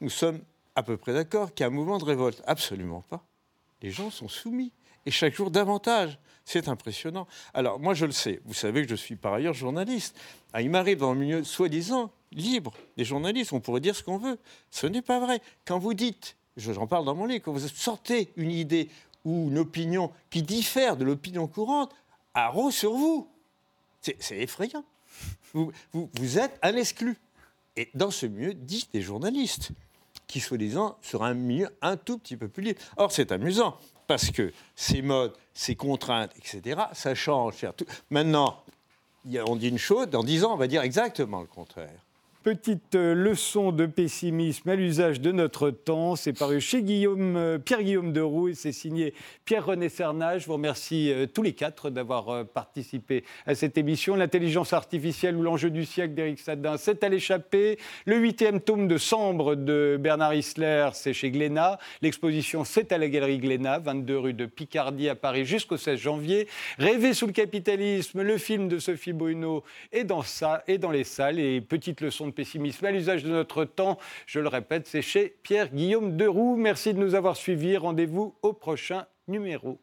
[0.00, 0.40] nous sommes
[0.74, 2.42] à peu près d'accord, qu'il y a un mouvement de révolte.
[2.46, 3.24] Absolument pas.
[3.82, 4.72] Les gens sont soumis,
[5.06, 6.18] et chaque jour davantage.
[6.44, 7.26] C'est impressionnant.
[7.52, 8.40] Alors, moi, je le sais.
[8.46, 10.18] Vous savez que je suis par ailleurs journaliste.
[10.54, 14.18] Ah, il m'arrive dans le milieu soi-disant libre des journalistes, on pourrait dire ce qu'on
[14.18, 14.38] veut.
[14.70, 15.40] Ce n'est pas vrai.
[15.66, 18.88] Quand vous dites, j'en parle dans mon livre, quand vous sortez une idée
[19.28, 21.94] ou une opinion qui diffère de l'opinion courante
[22.32, 23.28] arrose sur vous.
[24.00, 24.84] C'est effrayant.
[25.52, 27.16] Vous, êtes un exclu.
[27.76, 29.70] Et dans ce milieu, disent des journalistes,
[30.26, 32.80] qui soi-disant sur un milieu un tout petit peu plus libre.
[32.96, 33.76] Or, c'est amusant,
[34.06, 37.66] parce que ces modes, ces contraintes, etc., ça change.
[38.10, 38.62] Maintenant,
[39.46, 42.00] on dit une chose, dans dix ans, on va dire exactement le contraire
[42.48, 46.16] petite euh, leçon de pessimisme à l'usage de notre temps.
[46.16, 49.12] C'est paru chez Guillaume, euh, Pierre-Guillaume Deroux et c'est signé
[49.44, 50.42] Pierre-René Cernage.
[50.42, 54.16] Je vous remercie euh, tous les quatre d'avoir participé à cette émission.
[54.16, 57.78] L'intelligence artificielle ou l'enjeu du siècle d'Éric Sadin, c'est à l'échapper.
[58.06, 61.78] Le huitième tome de Sambre de Bernard Isler, c'est chez Glénat.
[62.00, 66.48] L'exposition, c'est à la galerie Glénat, 22 rue de Picardie à Paris jusqu'au 16 janvier.
[66.78, 71.04] Rêver sous le capitalisme, le film de Sophie Bruno est dans ça et dans les
[71.04, 71.38] salles.
[71.38, 73.98] Et petite leçon de pessimisme à l'usage de notre temps.
[74.26, 76.54] Je le répète, c'est chez Pierre-Guillaume Deroux.
[76.54, 77.76] Merci de nous avoir suivis.
[77.76, 79.80] Rendez-vous au prochain numéro.